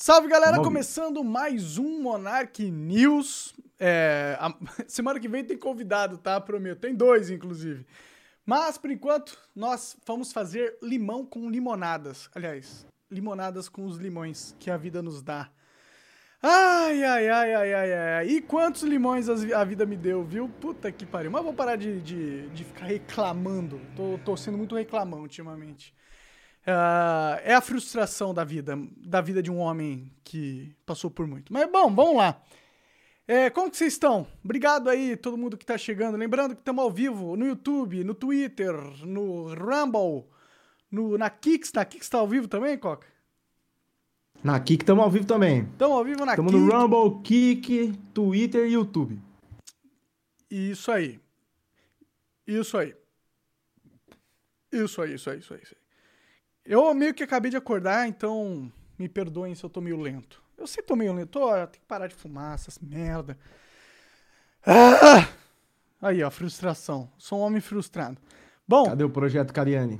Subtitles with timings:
[0.00, 3.52] Salve galera, começando mais um Monarch News.
[3.80, 4.54] É, a,
[4.86, 6.40] semana que vem tem convidado, tá?
[6.40, 6.78] Prometo.
[6.78, 7.84] Tem dois, inclusive.
[8.46, 12.30] Mas, por enquanto, nós vamos fazer limão com limonadas.
[12.32, 15.50] Aliás, limonadas com os limões que a vida nos dá.
[16.40, 18.28] Ai, ai, ai, ai, ai, ai.
[18.28, 20.48] E quantos limões a vida me deu, viu?
[20.48, 21.32] Puta que pariu.
[21.32, 23.80] Mas vou parar de, de, de ficar reclamando.
[23.96, 25.92] Tô, tô sendo muito reclamão ultimamente.
[26.68, 31.50] Uh, é a frustração da vida, da vida de um homem que passou por muito.
[31.50, 32.42] Mas bom, vamos lá.
[33.26, 34.26] É, como que vocês estão?
[34.44, 36.18] Obrigado aí, todo mundo que tá chegando.
[36.18, 38.74] Lembrando que estamos ao vivo no YouTube, no Twitter,
[39.06, 40.26] no Rumble,
[40.90, 41.72] no, na Kicks.
[41.72, 43.06] Na Kicks tá ao vivo também, Coca?
[44.44, 45.62] Na Kik estamos ao vivo também.
[45.62, 46.46] Estamos ao vivo na Kik.
[46.46, 49.18] Estamos no Rumble, Kik, Twitter e YouTube.
[50.50, 51.18] Isso aí.
[52.46, 52.94] Isso aí.
[54.70, 55.60] Isso aí, isso aí, isso aí.
[55.62, 55.77] Isso aí.
[56.68, 60.42] Eu meio que acabei de acordar, então me perdoem se eu tô meio lento.
[60.58, 61.30] Eu sei que tô meio lento.
[61.30, 63.38] Tô, tenho que parar de fumar essas merda.
[64.66, 65.26] Ah!
[66.02, 67.10] Aí, ó, frustração.
[67.16, 68.18] Sou um homem frustrado.
[68.66, 68.84] Bom.
[68.84, 69.98] Cadê o projeto Cariani?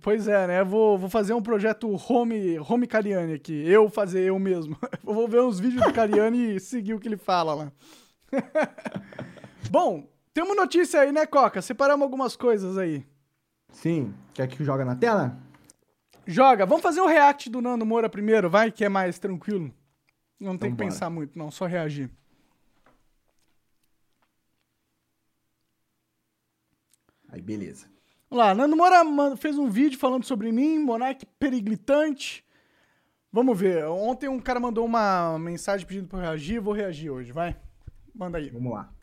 [0.00, 0.64] Pois é, né?
[0.64, 3.52] Vou, vou fazer um projeto home, home Cariani aqui.
[3.52, 4.78] Eu fazer eu mesmo.
[5.04, 7.72] vou ver uns vídeos do Cariani e seguir o que ele fala lá.
[9.70, 11.60] Bom, tem uma notícia aí, né, Coca?
[11.60, 13.06] Separamos algumas coisas aí.
[13.70, 14.14] Sim.
[14.32, 15.46] Quer que joga na tela?
[16.30, 16.66] Joga.
[16.66, 19.74] Vamos fazer o react do Nando Moura primeiro, vai, que é mais tranquilo.
[20.38, 20.90] Não então tem que bora.
[20.90, 21.50] pensar muito, não.
[21.50, 22.10] Só reagir.
[27.30, 27.86] Aí, beleza.
[28.28, 32.44] Vamos lá, Nando Moura fez um vídeo falando sobre mim, Monark periglitante.
[33.32, 33.86] Vamos ver.
[33.86, 37.58] Ontem um cara mandou uma mensagem pedindo para eu reagir, vou reagir hoje, vai.
[38.14, 38.50] Manda aí.
[38.50, 38.94] Vamos lá.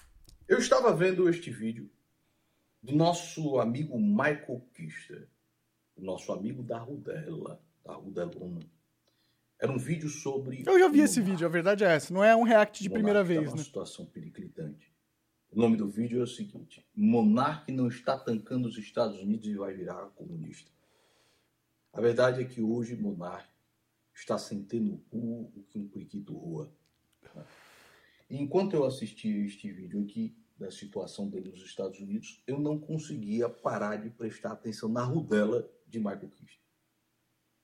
[0.48, 1.90] Eu estava vendo este vídeo
[2.84, 5.28] do nosso amigo Michael Kister,
[5.98, 8.62] nosso amigo da Rudela, da Rudelona.
[9.60, 10.64] Era um vídeo sobre.
[10.66, 12.14] Eu já vi esse vídeo, a verdade é essa.
[12.14, 13.52] Não é um react de primeira vez, tá né?
[13.54, 14.94] uma situação periclitante.
[15.52, 19.56] O nome do vídeo é o seguinte: Monarque não está tancando os Estados Unidos e
[19.56, 20.70] vai virar comunista.
[21.94, 23.50] A verdade é que hoje Monarque
[24.14, 26.70] está sentendo o cu o que um periquito rua.
[28.30, 32.78] E enquanto eu assistia este vídeo aqui da situação dele nos Estados Unidos, eu não
[32.78, 36.66] conseguia parar de prestar atenção na rudela de Michael Kister.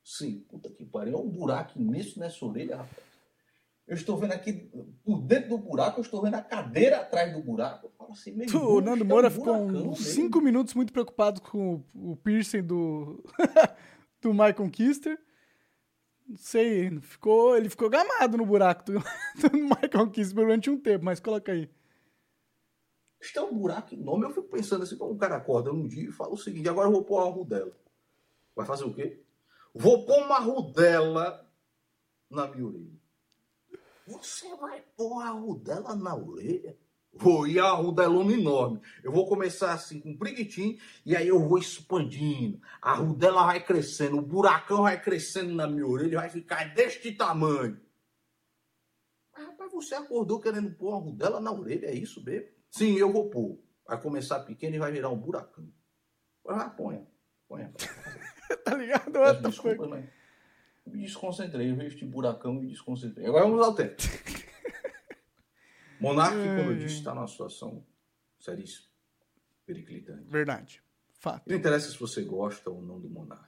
[0.04, 3.12] Sim, puta que pariu, é um buraco imenso nessa orelha, rapaz.
[3.88, 4.54] Eu estou vendo aqui,
[5.04, 7.88] por dentro do buraco, eu estou vendo a cadeira atrás do buraco.
[7.88, 11.42] Eu falo assim, meu O Nando Moura é um ficou uns 5 minutos muito preocupado
[11.42, 13.22] com o, piercing do,
[14.22, 15.20] do Michael Kister.
[16.26, 18.94] Não sei, ficou, ele ficou gamado no buraco do,
[19.50, 21.70] do Michael Kister durante um tempo, mas coloca aí.
[23.20, 24.26] Isto é um buraco enorme.
[24.26, 26.88] Eu fico pensando assim, como um cara acorda num dia e fala o seguinte, agora
[26.88, 27.76] eu vou pôr uma rudela.
[28.56, 29.24] Vai fazer o quê?
[29.74, 31.50] Vou pôr uma rudela
[32.30, 33.02] na minha orelha.
[34.08, 36.78] Você vai pôr a rodela na orelha?
[37.14, 38.82] Vou ir a rodelona enorme.
[39.04, 40.18] Eu vou começar assim com um
[41.06, 42.62] e aí eu vou expandindo.
[42.82, 47.80] A rodela vai crescendo, o buracão vai crescendo na minha orelha, vai ficar deste tamanho.
[49.34, 52.48] Mas, rapaz, você acordou querendo pôr a rodela na orelha, é isso mesmo?
[52.70, 53.62] Sim, eu vou pôr.
[53.86, 55.70] Vai começar pequeno e vai virar um buracão.
[56.44, 57.06] Vai, ponha.
[57.48, 57.74] Ponha.
[58.64, 59.42] tá ligado?
[59.42, 60.06] Desculpa, mas
[60.86, 61.72] me desconcentrei.
[61.72, 63.28] Eu vejo este buracão e me desconcentrei.
[63.28, 63.96] Agora vamos ao tempo.
[66.00, 67.86] Monarque, como eu disse, está numa situação
[68.40, 68.88] seríssima,
[69.66, 70.28] periclitante.
[70.28, 70.84] Verdade.
[71.14, 71.48] Fato.
[71.48, 73.46] Não interessa se você gosta ou não do Monarque.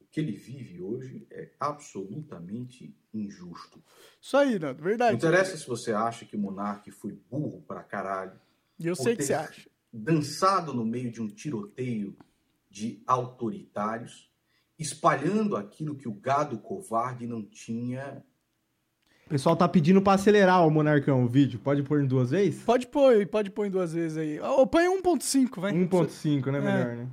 [0.00, 3.80] O que ele vive hoje é absolutamente injusto.
[4.20, 5.12] Isso aí, Nando, verdade.
[5.12, 8.40] Não interessa se você acha que o Monarque foi burro pra caralho.
[8.78, 9.70] E eu sei que você acha.
[9.92, 12.16] Dançado no meio de um tiroteio
[12.76, 14.30] de autoritários
[14.78, 18.22] espalhando aquilo que o gado covarde não tinha.
[19.24, 21.58] O pessoal tá pedindo para acelerar o Monarcão o vídeo.
[21.58, 22.62] Pode pôr em duas vezes?
[22.62, 24.38] Pode pôr, pode pôr em duas vezes aí.
[24.40, 25.72] Ou põe 1.5, vai.
[25.72, 26.58] 1.5, né?
[26.58, 26.60] É.
[26.60, 27.08] Melhor, né?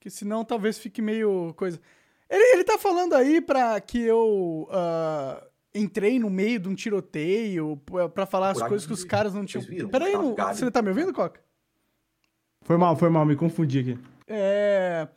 [0.00, 1.80] Que senão talvez fique meio coisa.
[2.28, 7.80] Ele, ele tá falando aí pra que eu uh, entrei no meio de um tiroteio
[8.12, 9.88] pra falar as coisas que os caras não tinham.
[9.88, 10.34] Peraí, não...
[10.34, 11.40] você tá me ouvindo, Coca?
[12.62, 14.17] Foi mal, foi mal, me confundi aqui.
[14.28, 15.08] É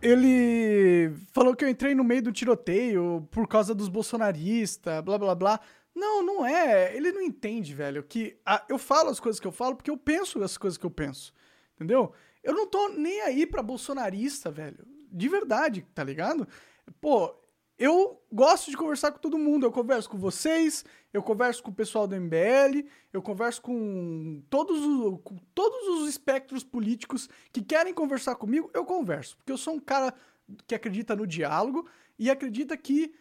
[0.00, 5.34] ele falou que eu entrei no meio do tiroteio por causa dos bolsonaristas, blá blá
[5.34, 5.60] blá.
[5.94, 6.94] Não, não é.
[6.94, 9.96] Ele não entende, velho, que a, eu falo as coisas que eu falo porque eu
[9.96, 11.32] penso as coisas que eu penso.
[11.74, 12.12] Entendeu?
[12.42, 14.86] Eu não tô nem aí pra bolsonarista, velho.
[15.10, 16.46] De verdade, tá ligado?
[17.00, 17.34] Pô,
[17.78, 19.66] eu gosto de conversar com todo mundo.
[19.66, 24.82] Eu converso com vocês, eu converso com o pessoal do MBL, eu converso com todos
[24.82, 29.36] os, com todos os espectros políticos que querem conversar comigo, eu converso.
[29.36, 30.14] Porque eu sou um cara
[30.66, 31.86] que acredita no diálogo
[32.18, 33.14] e acredita que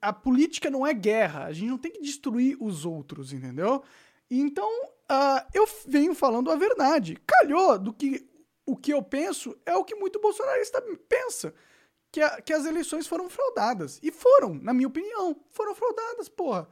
[0.00, 1.44] a política não é guerra.
[1.44, 3.82] A gente não tem que destruir os outros, entendeu?
[4.30, 7.18] Então, uh, eu venho falando a verdade.
[7.26, 8.28] Calhou do que
[8.64, 11.54] o que eu penso é o que muito bolsonarista pensa.
[12.10, 13.98] Que, a, que as eleições foram fraudadas.
[14.02, 15.36] E foram, na minha opinião.
[15.50, 16.68] Foram fraudadas, porra.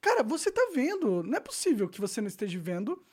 [0.00, 1.22] Cara, você tá vendo.
[1.22, 3.04] Não é possível que você não esteja vendo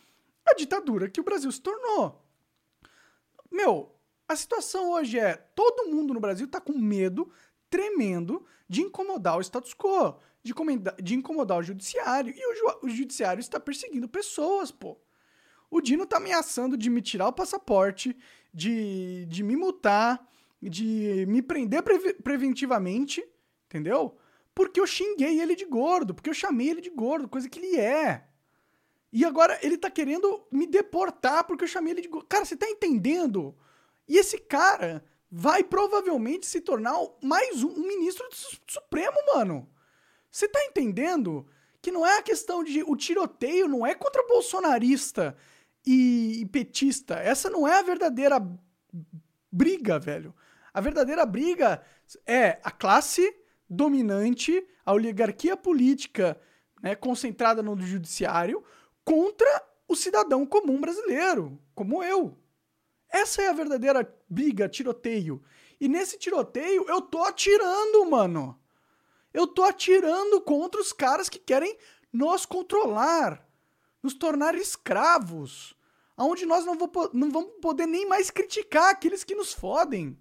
[0.46, 2.22] a ditadura que o Brasil se tornou.
[3.52, 3.96] Meu,
[4.28, 7.32] a situação hoje é: todo mundo no Brasil tá com medo
[7.70, 10.54] tremendo de incomodar o status quo, de,
[11.02, 12.34] de incomodar o judiciário.
[12.36, 14.98] E o, o judiciário está perseguindo pessoas, pô.
[15.70, 18.16] O Dino tá ameaçando de me tirar o passaporte,
[18.54, 20.24] de, de me multar,
[20.70, 23.24] de me prender pre preventivamente,
[23.66, 24.18] entendeu?
[24.56, 27.80] Porque eu xinguei ele de gordo, porque eu chamei ele de gordo, coisa que ele
[27.80, 28.28] é.
[29.12, 32.28] E agora ele tá querendo me deportar porque eu chamei ele de gordo.
[32.28, 33.56] Cara, você tá entendendo?
[34.08, 38.36] E esse cara vai provavelmente se tornar mais um, ministro do
[38.72, 39.70] Supremo, mano.
[40.32, 41.48] Você tá entendendo?
[41.82, 42.84] Que não é a questão de.
[42.84, 45.38] O tiroteio não é contra bolsonarista
[45.86, 47.16] e petista.
[47.16, 48.40] Essa não é a verdadeira
[49.52, 50.34] briga, velho.
[50.74, 51.84] A verdadeira briga
[52.26, 53.36] é a classe
[53.70, 56.40] dominante, a oligarquia política
[56.82, 58.64] né, concentrada no judiciário,
[59.06, 59.48] contra
[59.88, 62.38] o cidadão comum brasileiro, como eu.
[63.10, 65.44] Essa é a verdadeira briga, tiroteio.
[65.80, 68.60] E nesse tiroteio eu tô atirando, mano.
[69.34, 71.78] Eu tô atirando contra os caras que querem
[72.12, 73.48] nos controlar,
[74.02, 75.76] nos tornar escravos,
[76.18, 80.18] aonde nós não, vou, não vamos poder nem mais criticar aqueles que nos fodem.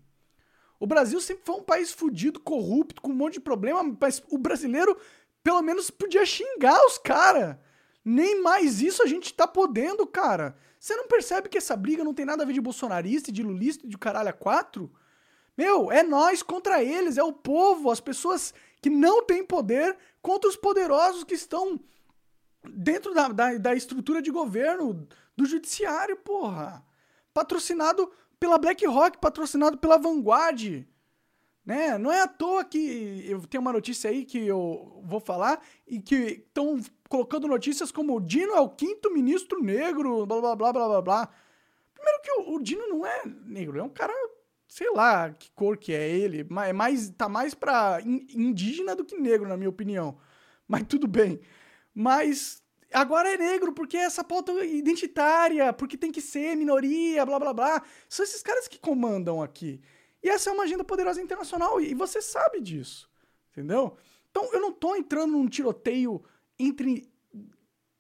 [0.83, 4.37] O Brasil sempre foi um país fudido, corrupto, com um monte de problema, mas o
[4.37, 4.99] brasileiro
[5.41, 7.57] pelo menos podia xingar os caras.
[8.05, 10.57] Nem mais isso a gente tá podendo, cara.
[10.81, 13.87] Você não percebe que essa briga não tem nada a ver de bolsonarista, de lulista,
[13.87, 14.93] de caralho a quatro?
[15.57, 20.51] Meu, é nós contra eles, é o povo, as pessoas que não têm poder contra
[20.51, 21.79] os poderosos que estão
[22.69, 25.07] dentro da, da, da estrutura de governo,
[25.37, 26.85] do judiciário, porra.
[27.33, 28.11] Patrocinado
[28.43, 30.85] pela BlackRock, patrocinado pela Vanguard.
[31.65, 31.97] Né?
[31.97, 36.01] Não é à toa que eu tenho uma notícia aí que eu vou falar e
[36.01, 40.73] que estão colocando notícias como o Dino é o quinto ministro negro, blá blá blá
[40.73, 41.29] blá blá blá.
[41.95, 44.13] Primeiro que o, o Dino não é negro, é um cara,
[44.67, 49.05] sei lá que cor que é ele, mas é mais, tá mais pra indígena do
[49.05, 50.19] que negro, na minha opinião.
[50.67, 51.39] Mas tudo bem.
[51.95, 52.61] Mas
[52.93, 57.53] agora é negro porque é essa pauta identitária, porque tem que ser minoria, blá blá
[57.53, 57.83] blá.
[58.09, 59.81] São esses caras que comandam aqui.
[60.23, 63.11] E essa é uma agenda poderosa internacional e você sabe disso,
[63.51, 63.97] entendeu?
[64.31, 66.23] Então eu não tô entrando num tiroteio
[66.59, 67.11] entre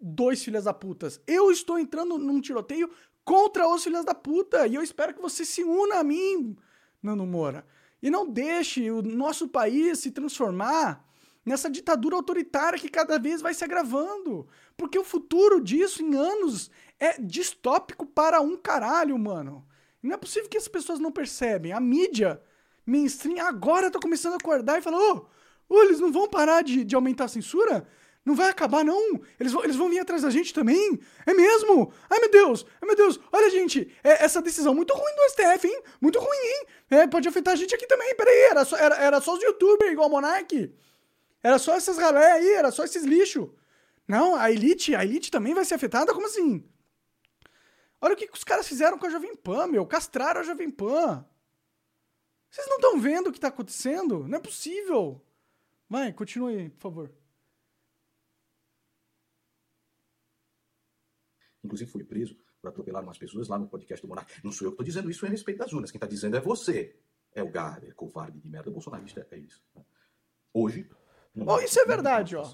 [0.00, 1.21] dois filhas da putas.
[1.27, 2.91] Eu estou entrando num tiroteio
[3.25, 6.56] contra os filhas da puta e eu espero que você se una a mim,
[7.03, 7.67] Nando Moura.
[8.03, 11.09] E não deixe o nosso país se transformar
[11.44, 14.49] nessa ditadura autoritária que cada vez vai se agravando.
[14.82, 16.69] Porque o futuro disso em anos
[16.99, 19.64] é distópico para um caralho, mano.
[20.02, 21.73] não é possível que as pessoas não percebem.
[21.73, 22.43] A mídia
[22.84, 25.26] mainstream agora tá começando a acordar e falar: ô, oh,
[25.69, 27.87] oh, eles não vão parar de, de aumentar a censura?
[28.25, 29.20] Não vai acabar, não.
[29.38, 30.99] Eles vão, eles vão vir atrás da gente também.
[31.25, 31.93] É mesmo?
[32.11, 32.67] Ai, meu Deus.
[32.81, 33.20] Ai, meu Deus.
[33.31, 35.81] Olha, gente, é, essa decisão muito ruim do STF, hein?
[36.00, 36.67] Muito ruim, hein?
[36.90, 38.17] É, pode afetar a gente aqui também.
[38.17, 40.75] Peraí, era só, era, era só os youtubers igual o Monark.
[41.41, 43.48] Era só essas galera aí, era só esses lixos.
[44.06, 46.13] Não, a elite, a elite também vai ser afetada?
[46.13, 46.69] Como assim?
[48.01, 49.87] Olha o que, que os caras fizeram com a Jovem Pan, meu.
[49.87, 51.25] Castraram a Jovem Pan.
[52.51, 54.27] Vocês não estão vendo o que está acontecendo?
[54.27, 55.25] Não é possível.
[55.89, 57.23] Vai, continue aí, por favor.
[61.65, 64.32] inclusive foi preso por atropelar umas pessoas lá no podcast do Monark.
[64.44, 65.91] Não sou eu que estou dizendo isso a respeito das urnas.
[65.91, 66.97] Quem está dizendo é você.
[67.35, 69.27] É o Garber, covarde de merda bolsonarista.
[69.31, 69.63] É isso.
[70.53, 70.89] Hoje.
[71.35, 72.44] Oh, isso é verdade, ó.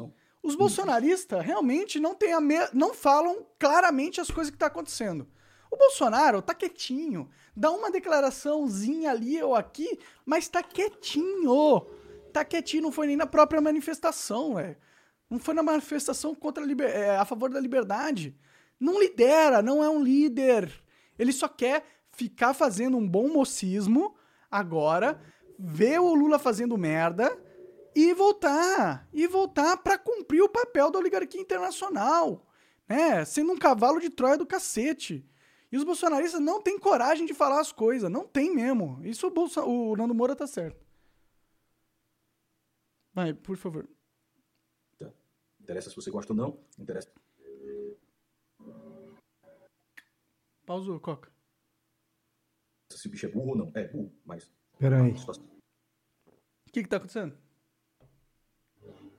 [0.48, 2.56] Os bolsonaristas realmente não, tem me...
[2.72, 5.28] não falam claramente as coisas que estão tá acontecendo.
[5.70, 11.86] O Bolsonaro tá quietinho, dá uma declaraçãozinha ali ou aqui, mas tá quietinho.
[12.32, 14.78] Tá quietinho, não foi nem na própria manifestação, é.
[15.28, 16.88] Não foi na manifestação contra a, liber...
[16.88, 18.34] é, a favor da liberdade.
[18.80, 20.72] Não lidera, não é um líder.
[21.18, 24.16] Ele só quer ficar fazendo um bom mocismo
[24.50, 25.20] agora,
[25.58, 27.38] ver o Lula fazendo merda
[27.98, 29.08] e voltar.
[29.12, 32.46] E voltar para cumprir o papel da oligarquia internacional.
[32.86, 33.24] Né?
[33.24, 35.28] Sendo um cavalo de Troia do cacete.
[35.70, 38.08] E os bolsonaristas não têm coragem de falar as coisas.
[38.08, 39.04] Não tem mesmo.
[39.04, 39.64] Isso o, Bolsa...
[39.64, 40.86] o Nando Moura tá certo.
[43.12, 43.88] Vai, por favor.
[44.96, 45.10] Tá.
[45.60, 46.60] Interessa se você gosta ou não.
[46.78, 47.10] Interessa.
[50.64, 51.32] Pausou, Coca.
[52.90, 53.72] Se o bicho é burro ou não.
[53.74, 55.12] É burro, mas Pera aí.
[55.12, 57.47] O que que tá acontecendo?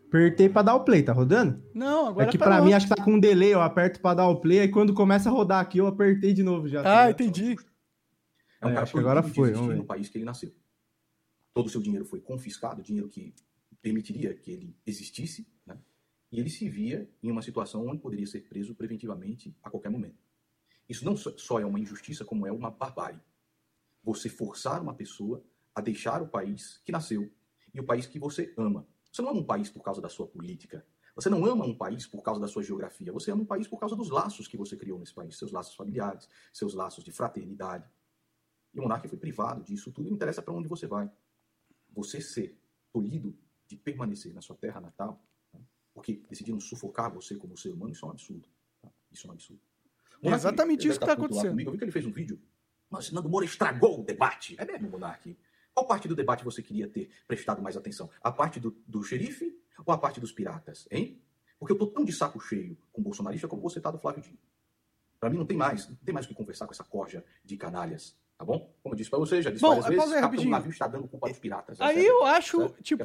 [0.10, 1.64] Apertei pra dar o play, tá rodando?
[1.74, 2.56] Não, agora é que parou.
[2.56, 4.68] pra mim acho que tá com um delay, eu aperto pra dar o play, aí
[4.68, 6.82] quando começa a rodar aqui eu apertei de novo já.
[6.82, 7.22] tá Ah, ligado?
[7.22, 7.56] entendi.
[8.60, 10.52] É um É, cara acho que agora foi, vamos no país que ele nasceu.
[11.54, 13.36] Todo o seu dinheiro foi confiscado, dinheiro que
[13.84, 15.78] permitiria que ele existisse, né?
[16.32, 20.18] e ele se via em uma situação onde poderia ser preso preventivamente a qualquer momento.
[20.90, 23.20] Isso não só- só é uma injustiça, como é uma barbárie.
[24.04, 25.44] Você forçar uma pessoa
[25.76, 27.32] a deixar o país que nasceu
[27.74, 28.88] e o país que você ama.
[29.12, 30.86] Você não ama um país por causa da sua política.
[31.16, 33.12] Você não ama um país por causa da sua geografia.
[33.12, 35.76] Você ama um país por causa dos laços que você criou nesse país, seus laços
[35.76, 37.90] familiares, seus laços de fraternidade.
[38.74, 40.08] E o monarca foi privado disso tudo.
[40.08, 41.12] Não interessa para onde você vai.
[41.92, 42.58] Você ser
[42.92, 43.38] tolhido
[43.68, 45.24] de permanecer na sua terra natal,
[45.54, 45.62] né?
[45.94, 48.48] porque decidiram sufocar você como ser humano, isso é um absurdo.
[48.82, 48.92] tá?
[49.12, 49.62] Isso é um absurdo.
[50.22, 51.52] Monark, exatamente isso que deve tá acontecendo.
[51.52, 51.70] comigo.
[51.70, 52.42] Eu vi que ele fez um vídeo.
[52.90, 54.56] Mas Nando Moura estragou o debate.
[54.58, 55.38] É mesmo, Monark?
[55.80, 58.10] Qual parte do debate você queria ter prestado mais atenção?
[58.22, 61.22] A parte do, do xerife ou a parte dos piratas, hein?
[61.58, 64.22] Porque eu tô tão de saco cheio com o bolsonarista como você tá do Flávio
[64.22, 64.38] Dino.
[65.22, 67.56] Pra mim não tem mais, não tem mais o que conversar com essa corja de
[67.56, 68.74] canalhas, tá bom?
[68.84, 70.50] Como eu disse pra você, já disse Bom, várias vezes, ver Capitão?
[70.50, 71.80] Navio está dando culpa aos piratas.
[71.80, 72.84] Aí é a eu acho, certo?
[72.84, 73.04] tipo,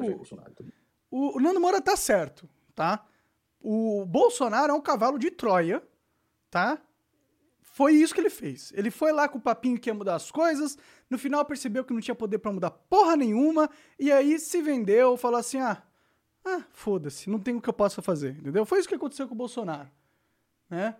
[1.12, 3.06] o Nando Moura tá certo, tá?
[3.60, 5.80] O Bolsonaro é um cavalo de Troia,
[6.50, 6.82] tá?
[7.74, 8.72] Foi isso que ele fez.
[8.76, 10.78] Ele foi lá com o papinho que ia mudar as coisas,
[11.10, 15.16] no final percebeu que não tinha poder pra mudar porra nenhuma, e aí se vendeu,
[15.16, 15.82] falou assim: ah,
[16.44, 18.64] ah foda-se, não tem o que eu possa fazer, entendeu?
[18.64, 19.90] Foi isso que aconteceu com o Bolsonaro,
[20.70, 20.94] né?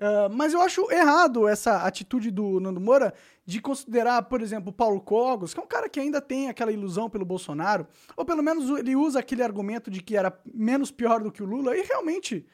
[0.00, 3.12] Ah, mas eu acho errado essa atitude do Nando Moura
[3.44, 7.10] de considerar, por exemplo, Paulo Cogos, que é um cara que ainda tem aquela ilusão
[7.10, 7.86] pelo Bolsonaro,
[8.16, 11.46] ou pelo menos ele usa aquele argumento de que era menos pior do que o
[11.46, 12.46] Lula, e realmente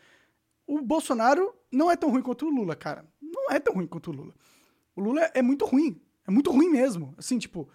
[0.67, 3.05] o Bolsonaro não é tão ruim quanto o Lula, cara.
[3.49, 4.35] Não é tão ruim quanto o Lula.
[4.97, 6.01] O Lula é muito ruim.
[6.27, 7.15] É muito ruim mesmo.
[7.19, 7.69] Assim, tipo,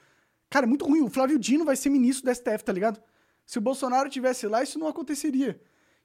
[0.49, 1.01] cara, é muito ruim.
[1.01, 3.01] O Flávio Dino vai ser ministro do STF, tá ligado?
[3.45, 5.59] Se o Bolsonaro tivesse lá, isso não aconteceria.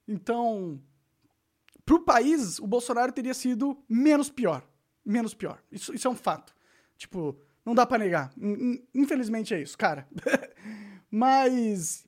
[0.07, 0.81] Então,
[1.85, 4.67] pro país, o Bolsonaro teria sido menos pior.
[5.05, 5.63] Menos pior.
[5.71, 6.55] Isso, isso é um fato.
[6.97, 8.33] Tipo, não dá pra negar.
[8.37, 10.09] In- in- Infelizmente é isso, cara.
[11.11, 12.07] Mas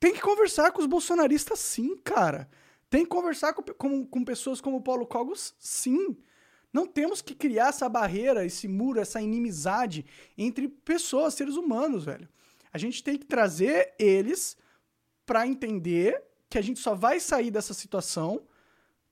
[0.00, 2.48] tem que conversar com os bolsonaristas sim, cara.
[2.88, 6.16] Tem que conversar com, com, com pessoas como o Paulo Cogos, sim.
[6.72, 10.04] Não temos que criar essa barreira, esse muro, essa inimizade
[10.36, 12.28] entre pessoas, seres humanos, velho.
[12.72, 14.56] A gente tem que trazer eles
[15.24, 18.46] pra entender que a gente só vai sair dessa situação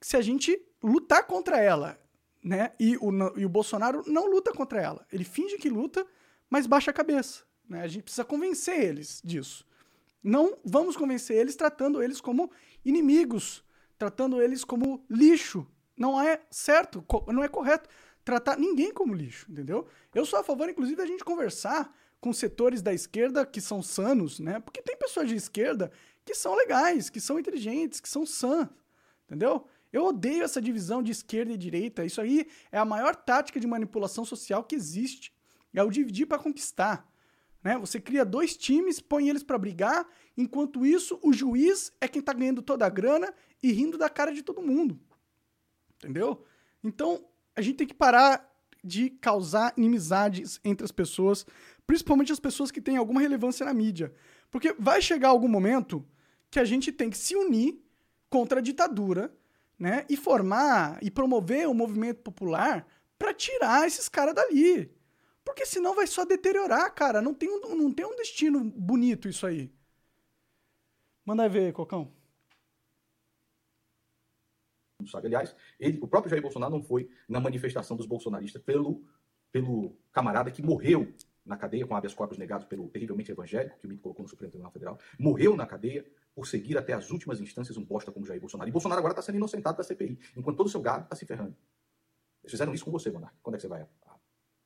[0.01, 1.99] se a gente lutar contra ela,
[2.43, 2.73] né?
[2.79, 5.07] E o, e o Bolsonaro não luta contra ela.
[5.11, 6.07] Ele finge que luta,
[6.49, 7.45] mas baixa a cabeça.
[7.69, 7.83] Né?
[7.83, 9.67] A gente precisa convencer eles disso.
[10.23, 12.51] Não vamos convencer eles tratando eles como
[12.85, 13.65] inimigos,
[13.99, 15.67] tratando eles como lixo.
[15.97, 17.89] Não é certo, não é correto
[18.25, 19.87] tratar ninguém como lixo, entendeu?
[20.15, 24.41] Eu sou a favor, inclusive, da gente conversar com setores da esquerda que são sanos,
[24.41, 24.59] né?
[24.61, 25.93] Porque tem pessoas de esquerda
[26.25, 28.69] que são legais, que são inteligentes, que são sãs,
[29.25, 29.65] entendeu?
[29.93, 32.05] Eu odeio essa divisão de esquerda e direita.
[32.05, 35.33] Isso aí é a maior tática de manipulação social que existe.
[35.73, 37.09] É o dividir para conquistar.
[37.63, 37.79] Né?
[37.79, 42.33] Você cria dois times, põe eles para brigar, enquanto isso o juiz é quem tá
[42.33, 45.01] ganhando toda a grana e rindo da cara de todo mundo.
[45.99, 46.45] Entendeu?
[46.83, 47.25] Então,
[47.55, 51.45] a gente tem que parar de causar inimizades entre as pessoas,
[51.87, 54.15] principalmente as pessoas que têm alguma relevância na mídia.
[54.51, 56.07] Porque vai chegar algum momento
[56.51, 57.83] que a gente tem que se unir
[58.31, 59.35] contra a ditadura,
[59.79, 60.07] né?
[60.09, 62.87] E formar e promover um movimento popular
[63.19, 64.91] para tirar esses caras dali.
[65.45, 67.21] Porque senão vai só deteriorar, cara.
[67.23, 69.73] Não tem um, não tem um destino bonito isso aí.
[71.25, 72.13] Manda ver, Cocão.
[75.07, 75.29] Não sabe.
[75.29, 79.05] Aliás, ele, o próprio Jair Bolsonaro não foi na manifestação dos bolsonaristas pelo,
[79.53, 83.89] pelo camarada que morreu na cadeia com habeas corpus negados pelo terrivelmente evangélico, que o
[83.89, 87.77] MIT colocou no Supremo Tribunal Federal, morreu na cadeia por seguir até as últimas instâncias
[87.77, 88.69] um bosta como Jair Bolsonaro.
[88.69, 91.25] E Bolsonaro agora está sendo inocentado da CPI, enquanto todo o seu gado está se
[91.25, 91.57] ferrando.
[92.43, 93.37] Eles fizeram isso com você, Monarque.
[93.43, 93.87] Quando é que você vai,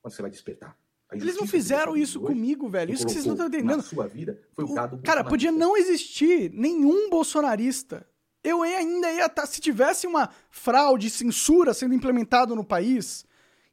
[0.01, 0.77] quando você vai despertar?
[1.13, 2.93] Eles não fizeram isso comigo, velho.
[2.95, 3.77] Isso que vocês não estão entendendo.
[3.77, 8.09] Na sua vida foi o O- gado Cara, podia não existir nenhum bolsonarista.
[8.43, 9.47] Eu ainda ia estar.
[9.47, 13.25] Se tivesse uma fraude, censura sendo implementado no país,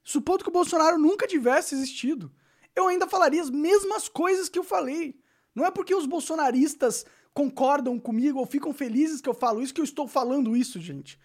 [0.03, 2.31] supondo que o Bolsonaro nunca tivesse existido,
[2.75, 5.19] eu ainda falaria as mesmas coisas que eu falei.
[5.55, 9.81] Não é porque os bolsonaristas concordam comigo ou ficam felizes que eu falo isso que
[9.81, 11.19] eu estou falando isso, gente.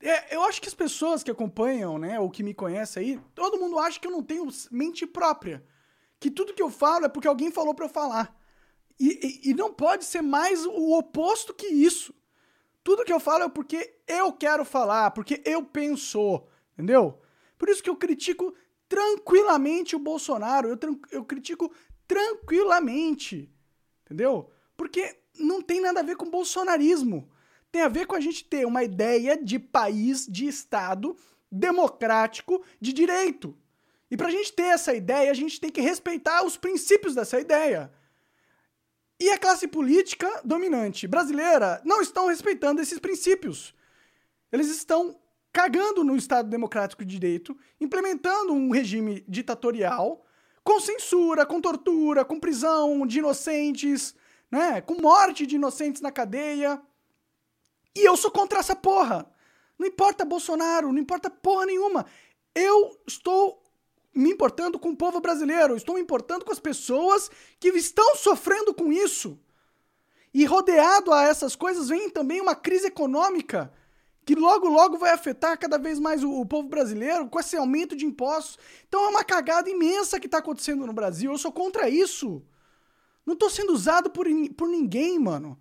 [0.00, 3.58] É, eu acho que as pessoas que acompanham, né, ou que me conhecem aí, todo
[3.58, 5.64] mundo acha que eu não tenho mente própria.
[6.20, 8.34] Que tudo que eu falo é porque alguém falou pra eu falar.
[8.98, 9.08] E,
[9.44, 12.14] e- e não pode ser mais o oposto que isso.
[12.86, 17.20] Tudo que eu falo é porque eu quero falar, porque eu penso, entendeu?
[17.58, 18.54] Por isso que eu critico
[18.88, 20.78] tranquilamente o Bolsonaro, eu,
[21.10, 21.74] eu critico
[22.06, 23.52] tranquilamente.
[24.04, 24.52] Entendeu?
[24.76, 27.28] Porque não tem nada a ver com bolsonarismo.
[27.72, 31.16] Tem a ver com a gente ter uma ideia de país, de Estado
[31.50, 33.58] democrático de direito.
[34.08, 37.90] E pra gente ter essa ideia, a gente tem que respeitar os princípios dessa ideia.
[39.18, 43.74] E a classe política dominante brasileira não estão respeitando esses princípios.
[44.52, 45.18] Eles estão
[45.52, 50.22] cagando no Estado Democrático de Direito, implementando um regime ditatorial
[50.62, 54.14] com censura, com tortura, com prisão de inocentes,
[54.50, 54.80] né?
[54.82, 56.80] Com morte de inocentes na cadeia.
[57.96, 59.26] E eu sou contra essa porra.
[59.78, 62.04] Não importa Bolsonaro, não importa porra nenhuma.
[62.54, 63.62] Eu estou
[64.16, 67.30] me importando com o povo brasileiro, estou me importando com as pessoas
[67.60, 69.38] que estão sofrendo com isso.
[70.32, 73.72] E rodeado a essas coisas vem também uma crise econômica
[74.24, 77.94] que logo logo vai afetar cada vez mais o, o povo brasileiro com esse aumento
[77.94, 78.58] de impostos.
[78.88, 81.30] Então é uma cagada imensa que está acontecendo no Brasil.
[81.30, 82.42] Eu sou contra isso.
[83.24, 85.56] Não estou sendo usado por, por ninguém, mano.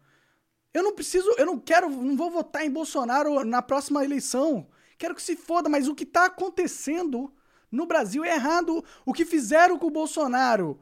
[0.74, 4.68] Eu não preciso, eu não quero, não vou votar em Bolsonaro na próxima eleição.
[4.98, 7.32] Quero que se foda, mas o que tá acontecendo
[7.76, 8.84] no Brasil é errado.
[9.06, 10.80] O que fizeram com o Bolsonaro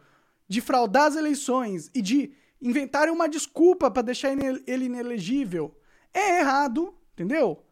[0.48, 5.76] de fraudar as eleições e de inventarem uma desculpa para deixar ele inelegível
[6.14, 7.66] é errado, entendeu?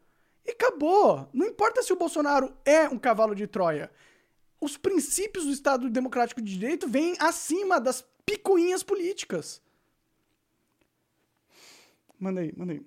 [0.46, 1.30] E acabou.
[1.32, 3.92] Não importa se o Bolsonaro é um cavalo de Troia.
[4.60, 9.62] Os princípios do Estado Democrático de Direito vêm acima das picuinhas políticas.
[12.20, 12.86] Manda aí, manda aí.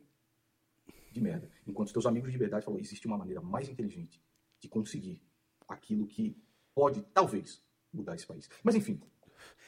[1.13, 1.51] De merda.
[1.67, 4.21] Enquanto teus amigos de verdade falam, existe uma maneira mais inteligente
[4.61, 5.23] de conseguir
[5.69, 6.37] aquilo que
[6.75, 8.49] pode, talvez, mudar esse país.
[8.63, 9.01] Mas enfim.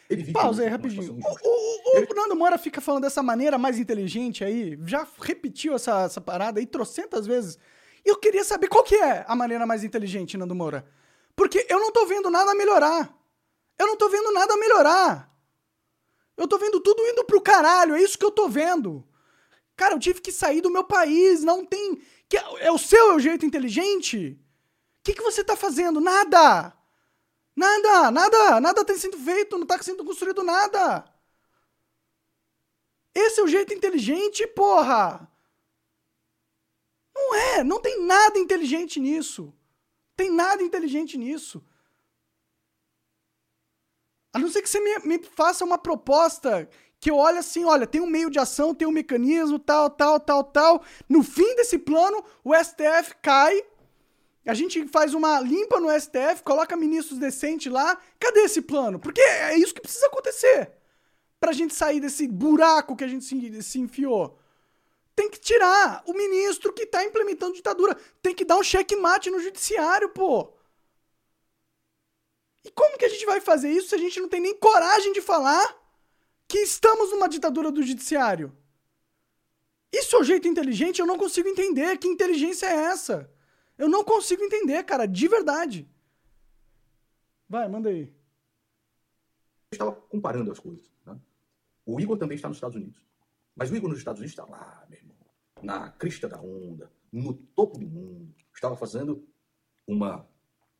[0.08, 1.14] Ele vive Pausa aí, rapidinho.
[1.14, 2.14] O, o, o ele...
[2.14, 6.66] Nando Moura fica falando dessa maneira mais inteligente aí, já repetiu essa, essa parada aí
[6.66, 7.58] trocentas vezes.
[8.04, 10.88] E eu queria saber qual que é a maneira mais inteligente, Nando Moura.
[11.34, 13.14] Porque eu não tô vendo nada melhorar.
[13.78, 15.36] Eu não tô vendo nada melhorar.
[16.36, 19.06] Eu tô vendo tudo indo pro caralho, é isso que eu tô vendo.
[19.74, 22.00] Cara, eu tive que sair do meu país, não tem.
[22.28, 24.38] Que é o seu é o jeito inteligente?
[25.06, 26.00] Que, que você tá fazendo?
[26.00, 26.76] Nada!
[27.54, 31.04] Nada, nada, nada tem sido feito, não tá sendo construído nada.
[33.14, 35.30] Esse é o jeito inteligente, porra!
[37.14, 39.54] Não é, não tem nada inteligente nisso.
[40.16, 41.64] Tem nada inteligente nisso.
[44.32, 47.86] A não ser que você me, me faça uma proposta que eu olho assim, olha,
[47.86, 50.84] tem um meio de ação, tem um mecanismo, tal, tal, tal, tal.
[51.08, 53.64] No fim desse plano, o STF cai,
[54.46, 58.00] a gente faz uma limpa no STF, coloca ministros decentes lá.
[58.18, 58.98] Cadê esse plano?
[58.98, 60.70] Porque é isso que precisa acontecer.
[61.40, 64.38] Pra gente sair desse buraco que a gente se, se enfiou.
[65.16, 67.96] Tem que tirar o ministro que tá implementando ditadura.
[68.22, 70.52] Tem que dar um checkmate no judiciário, pô.
[72.64, 75.12] E como que a gente vai fazer isso se a gente não tem nem coragem
[75.12, 75.76] de falar
[76.46, 78.56] que estamos numa ditadura do judiciário.
[79.92, 81.00] Isso é o jeito inteligente?
[81.00, 81.98] Eu não consigo entender.
[81.98, 83.30] Que inteligência é essa?
[83.78, 85.88] Eu não consigo entender, cara, de verdade.
[87.48, 88.04] Vai, manda aí.
[89.70, 90.90] Eu estava comparando as coisas.
[91.04, 91.18] Né?
[91.84, 93.00] O Igor também está nos Estados Unidos.
[93.54, 95.16] Mas o Igor nos Estados Unidos está lá, meu irmão,
[95.62, 98.34] na crista da onda, no topo do mundo.
[98.54, 99.26] Estava fazendo
[99.86, 100.28] uma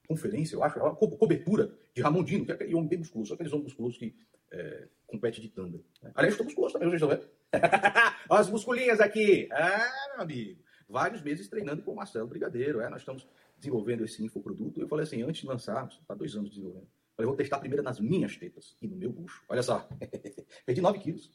[0.07, 3.69] conferência, eu acho, uma cobertura de Ramondino, que é um homem bem musculoso, aqueles homens
[3.69, 4.15] musculosos que
[4.53, 5.79] é, compete de tanga.
[6.03, 6.13] Né?
[6.15, 7.29] Aliás, estou musculoso também, vocês estão vendo?
[8.29, 9.49] Olha as musculinhas aqui.
[9.53, 10.63] Ah, meu amigo.
[10.89, 12.81] Vários meses treinando com o Marcelo Brigadeiro.
[12.81, 14.81] É, nós estamos desenvolvendo esse infoproduto.
[14.81, 16.89] Eu falei assim, antes de lançarmos, está dois anos desenvolvendo.
[17.17, 19.43] Falei, vou testar primeiro nas minhas tetas e no meu bucho.
[19.49, 19.89] Olha só,
[20.65, 21.31] perdi 9 quilos.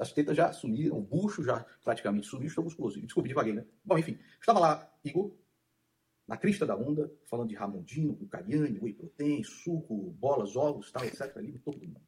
[0.00, 3.00] As tetas já sumiram, o bucho já praticamente sumiu, estou musculoso.
[3.00, 3.64] Desculpe, devaguei, né?
[3.84, 5.32] Bom, enfim, estava lá, Igor,
[6.26, 11.04] na crista da onda, falando de Ramondino, com Cariani, whey protein, suco, bolas, ovos, tal,
[11.04, 11.36] etc.
[11.36, 12.00] Ali, todo mundo.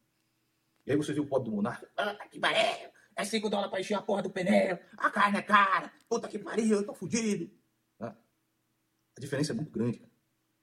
[0.84, 1.88] E aí você viu o pobre do Monarca.
[1.96, 2.90] Ah, que pariu!
[3.18, 4.78] É 5 dólares pra encher a porra do pneu.
[4.96, 5.92] A carne é cara.
[6.09, 7.50] Puta que pariu, eu tô fudido.
[7.98, 8.14] Ah,
[9.16, 10.00] a diferença é muito grande.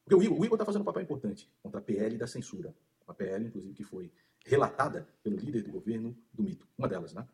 [0.06, 2.74] Porque o Igor, o Igor tá fazendo um papel importante contra a PL da censura.
[3.06, 4.10] Uma PL, inclusive, que foi
[4.46, 6.66] relatada pelo líder do governo do mito.
[6.78, 7.28] Uma delas, né?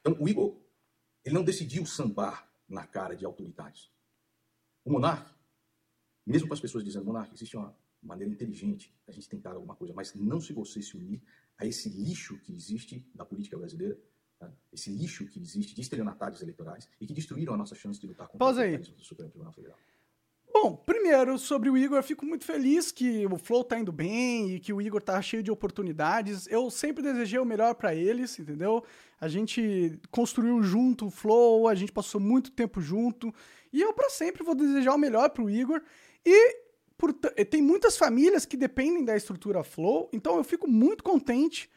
[0.00, 0.60] Então, o Igor,
[1.24, 3.90] ele não decidiu sambar na cara de autoritários.
[4.84, 5.34] O monarca,
[6.26, 9.94] mesmo com as pessoas dizendo, monarca, existe uma maneira inteligente a gente tentar alguma coisa,
[9.94, 11.22] mas não se você se unir
[11.58, 13.98] a esse lixo que existe da política brasileira,
[14.38, 14.50] tá?
[14.72, 18.28] esse lixo que existe de estelionatários eleitorais e que destruíram a nossa chance de lutar
[18.28, 19.78] contra Pausa o do Supremo Tribunal Federal.
[20.50, 24.54] Bom, primeiro, sobre o Igor, eu fico muito feliz que o Flow tá indo bem
[24.54, 26.48] e que o Igor tá cheio de oportunidades.
[26.48, 28.82] Eu sempre desejei o melhor para eles, entendeu?
[29.20, 33.32] A gente construiu junto o Flow, a gente passou muito tempo junto.
[33.72, 35.82] E eu para sempre vou desejar o melhor pro Igor.
[36.24, 36.67] E
[36.98, 41.70] por eh, tem muitas famílias que dependem da estrutura Flow, então eu fico muito contente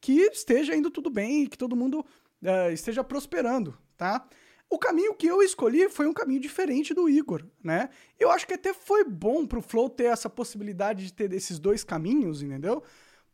[0.00, 2.04] que esteja indo tudo bem e que todo mundo
[2.42, 4.28] eh, esteja prosperando, tá?
[4.68, 7.88] O caminho que eu escolhi foi um caminho diferente do Igor, né?
[8.18, 11.84] Eu acho que até foi bom pro Flow ter essa possibilidade de ter esses dois
[11.84, 12.82] caminhos, entendeu?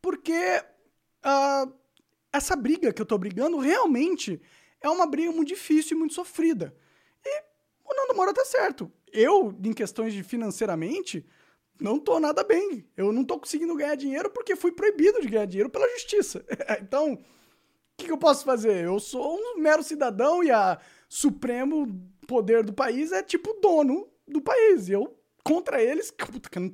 [0.02, 0.62] Porque
[1.22, 1.66] ah,
[2.30, 4.40] essa briga que eu tô brigando realmente
[4.82, 6.74] é uma briga muito difícil e muito sofrida.
[7.90, 8.90] E o Nando Moura tá certo.
[9.12, 11.26] Eu, em questões de financeiramente,
[11.80, 12.86] não tô nada bem.
[12.96, 16.44] Eu não tô conseguindo ganhar dinheiro porque fui proibido de ganhar dinheiro pela justiça.
[16.80, 17.18] então, o
[17.96, 18.84] que, que eu posso fazer?
[18.84, 21.86] Eu sou um mero cidadão e a supremo
[22.26, 24.88] poder do país é tipo dono do país.
[24.88, 26.10] E eu, contra eles,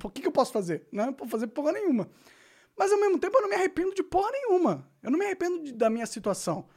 [0.03, 0.87] o que, que eu posso fazer?
[0.91, 2.09] Não posso fazer porra nenhuma.
[2.77, 4.87] Mas ao mesmo tempo eu não me arrependo de porra nenhuma.
[5.01, 6.67] Eu não me arrependo de- da minha situação.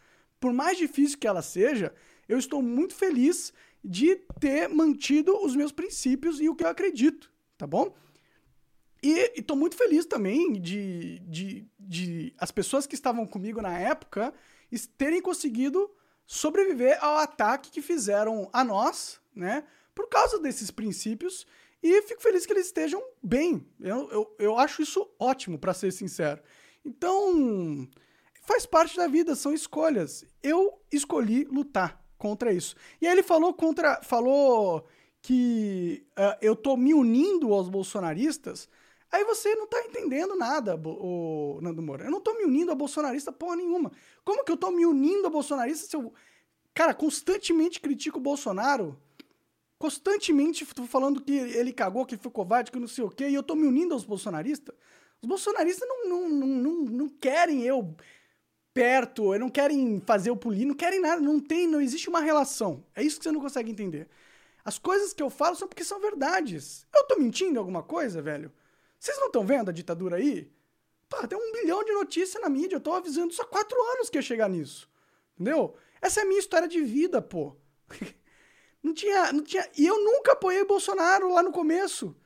[0.41, 1.93] Por mais difícil que ela seja,
[2.27, 7.31] eu estou muito feliz de ter mantido os meus princípios e o que eu acredito,
[7.57, 7.95] tá bom?
[9.03, 14.35] E estou muito feliz também de, de, de as pessoas que estavam comigo na época
[14.99, 15.91] terem conseguido
[16.27, 19.65] sobreviver ao ataque que fizeram a nós, né?
[19.95, 21.47] Por causa desses princípios.
[21.83, 23.67] E fico feliz que eles estejam bem.
[23.81, 26.41] Eu, eu, eu acho isso ótimo, para ser sincero.
[26.85, 27.89] Então,
[28.43, 30.25] faz parte da vida, são escolhas.
[30.43, 32.77] Eu escolhi lutar contra isso.
[33.01, 34.01] E aí ele falou contra.
[34.03, 34.87] Falou
[35.23, 38.69] que ah, eu tô me unindo aos bolsonaristas.
[39.11, 42.05] Aí você não tá entendendo nada, o Nando Moura.
[42.05, 43.91] Eu não tô me unindo a bolsonarista porra nenhuma.
[44.25, 46.13] Como que eu tô me unindo a bolsonarista se eu,
[46.73, 48.97] cara, constantemente critico o Bolsonaro?
[49.81, 53.35] Constantemente tô falando que ele cagou, que foi covarde, que não sei o quê, e
[53.35, 54.77] eu tô me unindo aos bolsonaristas?
[55.21, 57.97] Os bolsonaristas não, não, não, não, não querem eu
[58.73, 62.85] perto, não querem fazer o polir, não querem nada, não tem, não existe uma relação.
[62.95, 64.09] É isso que você não consegue entender.
[64.65, 66.87] As coisas que eu falo são porque são verdades.
[66.95, 68.53] Eu tô mentindo em alguma coisa, velho?
[68.99, 70.51] Vocês não estão vendo a ditadura aí?
[71.09, 74.09] Pô, tem um bilhão de notícias na mídia, eu tô avisando isso há quatro anos
[74.09, 74.89] que ia chegar nisso.
[75.35, 75.75] Entendeu?
[76.01, 77.57] Essa é a minha história de vida, pô.
[78.83, 79.69] Não tinha, não tinha.
[79.77, 82.17] E eu nunca apoiei Bolsonaro lá no começo.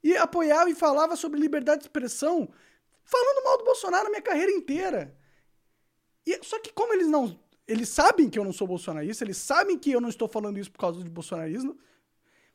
[0.00, 2.48] E apoiava e falava sobre liberdade de expressão,
[3.02, 5.16] falando mal do Bolsonaro a minha carreira inteira.
[6.26, 7.38] E, só que como eles não.
[7.66, 10.70] Eles sabem que eu não sou bolsonarista, eles sabem que eu não estou falando isso
[10.70, 11.78] por causa de bolsonarismo,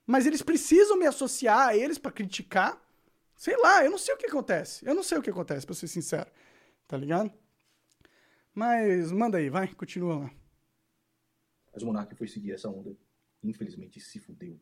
[0.05, 2.79] mas eles precisam me associar a eles pra criticar.
[3.35, 4.85] Sei lá, eu não sei o que acontece.
[4.85, 6.29] Eu não sei o que acontece, pra ser sincero.
[6.87, 7.31] Tá ligado?
[8.53, 10.31] Mas manda aí, vai, continua lá.
[11.73, 12.95] Mas o Monark foi seguir essa onda.
[13.43, 14.59] Infelizmente se fudeu.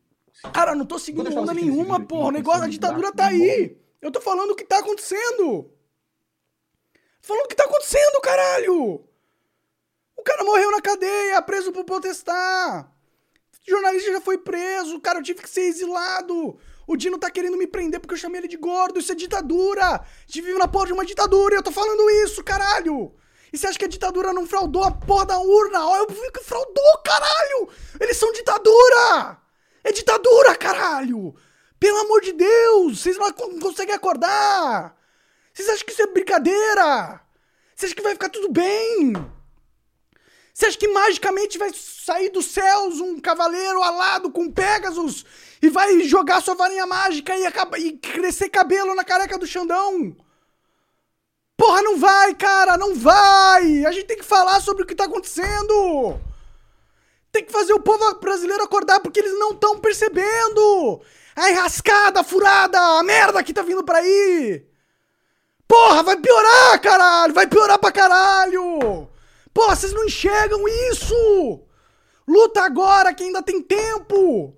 [0.52, 2.28] Cara, não tô seguindo onda nenhuma, porra.
[2.28, 3.48] O negócio, a pensando ditadura tá irmão.
[3.48, 3.80] aí.
[4.00, 5.72] Eu tô falando o que tá acontecendo.
[7.20, 9.04] Falando o que tá acontecendo, caralho.
[10.16, 12.90] O cara morreu na cadeia, preso por protestar.
[13.66, 15.00] O jornalista já foi preso.
[15.00, 16.58] Cara, eu tive que ser exilado.
[16.86, 18.98] O Dino tá querendo me prender porque eu chamei ele de gordo.
[18.98, 19.84] Isso é ditadura.
[19.84, 23.14] A gente vive na porra de uma ditadura e eu tô falando isso, caralho.
[23.52, 25.86] E você acha que a ditadura não fraudou a porra da urna?
[25.86, 27.68] Ó, eu vi que fraudou, caralho.
[28.00, 29.38] Eles são ditadura.
[29.84, 31.34] É ditadura, caralho.
[31.78, 33.00] Pelo amor de Deus.
[33.00, 34.96] Vocês não con- conseguem acordar.
[35.58, 37.20] Vocês acham que isso é brincadeira?
[37.74, 39.12] Você acha que vai ficar tudo bem?
[40.54, 45.26] Você acha que magicamente vai sair dos céus um cavaleiro alado com Pegasus
[45.60, 50.16] e vai jogar sua varinha mágica e, acaba, e crescer cabelo na careca do Xandão?
[51.56, 53.84] Porra, não vai, cara, não vai!
[53.84, 56.20] A gente tem que falar sobre o que tá acontecendo!
[57.32, 61.02] Tem que fazer o povo brasileiro acordar porque eles não estão percebendo!
[61.34, 64.67] A enrascada, a furada, a merda que tá vindo por aí!
[65.68, 67.34] Porra, vai piorar, caralho!
[67.34, 69.06] Vai piorar pra caralho!
[69.52, 71.60] Porra, vocês não enxergam isso!
[72.26, 74.56] Luta agora que ainda tem tempo!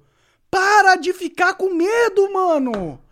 [0.49, 3.03] Para de ficar com medo, mano!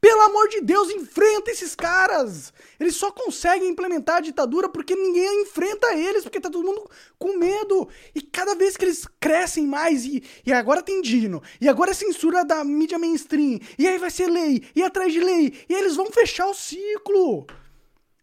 [0.00, 2.50] Pelo amor de Deus, enfrenta esses caras!
[2.84, 6.86] Eles só conseguem implementar a ditadura porque ninguém enfrenta eles, porque tá todo mundo
[7.18, 7.88] com medo.
[8.14, 11.94] E cada vez que eles crescem mais, e, e agora tem Dino, e agora é
[11.94, 15.80] censura da mídia mainstream, e aí vai ser lei, e atrás de lei, e aí
[15.80, 17.46] eles vão fechar o ciclo.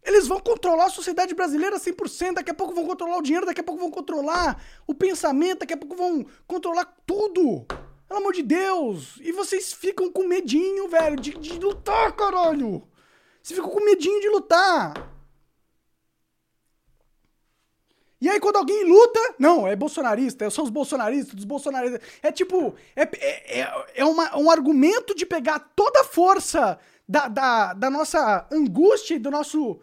[0.04, 3.62] Eles vão controlar a sociedade brasileira 100%, daqui a pouco vão controlar o dinheiro, daqui
[3.62, 7.66] a pouco vão controlar o pensamento, daqui a pouco vão controlar tudo.
[8.06, 9.18] Pelo amor de Deus!
[9.22, 12.86] E vocês ficam com medinho, velho, de, de lutar, caralho!
[13.42, 14.94] Vocês ficam com medinho de lutar!
[18.20, 22.00] E aí, quando alguém luta, não, é bolsonarista, são os bolsonaristas, dos bolsonaristas.
[22.22, 26.78] É tipo, é, é, é, uma- um argumento de pegar toda a força
[27.08, 29.80] da, da, da nossa angústia e do nosso,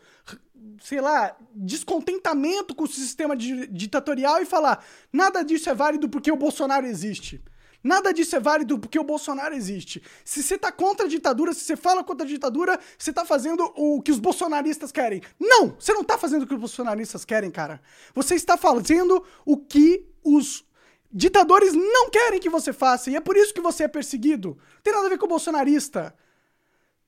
[0.82, 6.32] sei lá, descontentamento com o sistema di- ditatorial e falar: nada disso é válido porque
[6.32, 7.43] o Bolsonaro existe.
[7.83, 10.03] Nada disso é válido porque o Bolsonaro existe.
[10.25, 13.71] Se você tá contra a ditadura, se você fala contra a ditadura, você tá fazendo
[13.75, 15.21] o que os bolsonaristas querem.
[15.39, 15.75] Não!
[15.79, 17.81] Você não tá fazendo o que os bolsonaristas querem, cara.
[18.13, 20.65] Você está fazendo o que os
[21.11, 23.09] ditadores não querem que você faça.
[23.09, 24.57] E é por isso que você é perseguido.
[24.75, 26.13] Não tem nada a ver com o bolsonarista.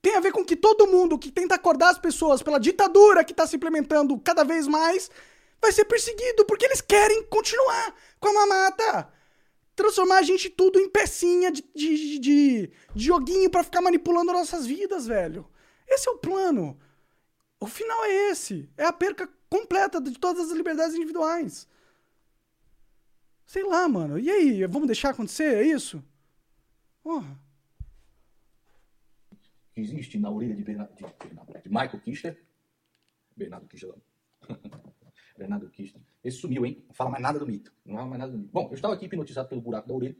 [0.02, 3.34] Tem a ver com que todo mundo que tenta acordar as pessoas pela ditadura que
[3.34, 5.12] tá se implementando cada vez mais
[5.62, 9.21] vai ser perseguido porque eles querem continuar com a mamata
[9.76, 14.66] transformar a gente tudo em pecinha de, de, de, de joguinho para ficar manipulando nossas
[14.66, 15.48] vidas, velho.
[15.88, 16.80] Esse é o plano.
[17.60, 18.70] O final é esse.
[18.78, 21.68] É a perca completa de todas as liberdades individuais.
[23.46, 24.18] Sei lá, mano.
[24.18, 25.58] E aí, vamos deixar acontecer?
[25.58, 26.04] É isso?
[27.04, 27.40] Porra.
[29.76, 32.42] Existe na orelha de, Bernardo, de, de Michael Kister.
[33.36, 33.94] Bernardo Kister.
[35.38, 36.02] Bernardo Kister.
[36.24, 36.84] Esse sumiu, hein?
[36.88, 37.74] Não fala mais nada do mito.
[37.86, 38.52] Não fala mais nada do mito.
[38.54, 40.16] Bom, eu estava aqui hipnotizado pelo buraco da orelha.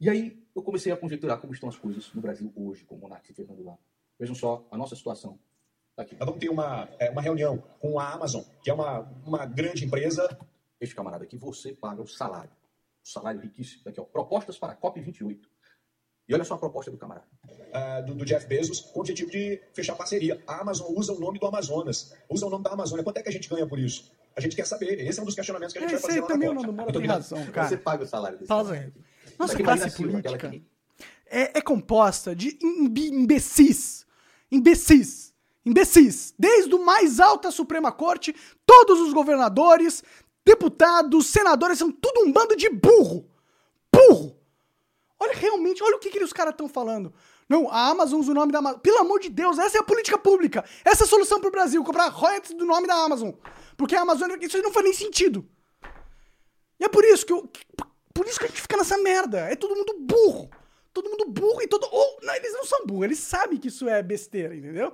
[0.00, 2.98] E aí eu comecei a conjecturar como estão as coisas no Brasil hoje, com o
[2.98, 3.78] Monarque e Fernando lá.
[4.18, 5.38] Vejam só a nossa situação.
[5.96, 6.16] Tá aqui.
[6.16, 9.84] Nós vamos ter uma, é, uma reunião com a Amazon, que é uma, uma grande
[9.84, 10.26] empresa.
[10.80, 12.50] Este camarada aqui, você paga o salário.
[13.02, 13.82] O salário riquíssimo.
[13.86, 14.04] Aqui, ó.
[14.04, 15.40] Propostas para a COP28.
[16.26, 17.26] E olha só a proposta do camarada.
[17.44, 20.42] Uh, do, do, Jeff Bezos, com o objetivo de fechar parceria.
[20.46, 23.04] A Amazon usa o nome do Amazonas, usa o nome da Amazônia.
[23.04, 24.10] Quanto é que a gente ganha por isso?
[24.36, 25.00] A gente quer saber.
[25.06, 26.54] Esse é um dos questionamentos que a gente é, vai fazer lá também na o
[26.62, 27.68] Nando Moura tem razão, cara.
[27.68, 28.92] Você paga o salário desse Pausa aí.
[29.38, 30.62] Nossa classe política que-
[31.26, 34.04] é, é composta de imbecis.
[34.50, 35.32] Imbecis.
[35.64, 36.34] Imbecis.
[36.38, 38.34] Desde o mais alto da Suprema Corte,
[38.66, 40.02] todos os governadores,
[40.44, 43.28] deputados, senadores, são tudo um bando de burro.
[43.92, 44.36] Burro.
[45.18, 47.12] Olha realmente, olha o que, que os caras estão falando.
[47.48, 48.80] Não, a Amazon usa o nome da Amazon.
[48.80, 50.64] Pelo amor de Deus, essa é a política pública.
[50.84, 53.30] Essa é a solução pro Brasil, comprar royalties do nome da Amazon.
[53.76, 55.46] Porque a Amazon, isso não faz nem sentido.
[56.80, 57.48] E é por isso que eu,
[58.12, 59.40] por isso que a gente fica nessa merda.
[59.40, 60.50] É todo mundo burro.
[60.92, 61.86] Todo mundo burro e todo.
[61.90, 64.92] Ou, não, eles não são burros, eles sabem que isso é besteira, entendeu?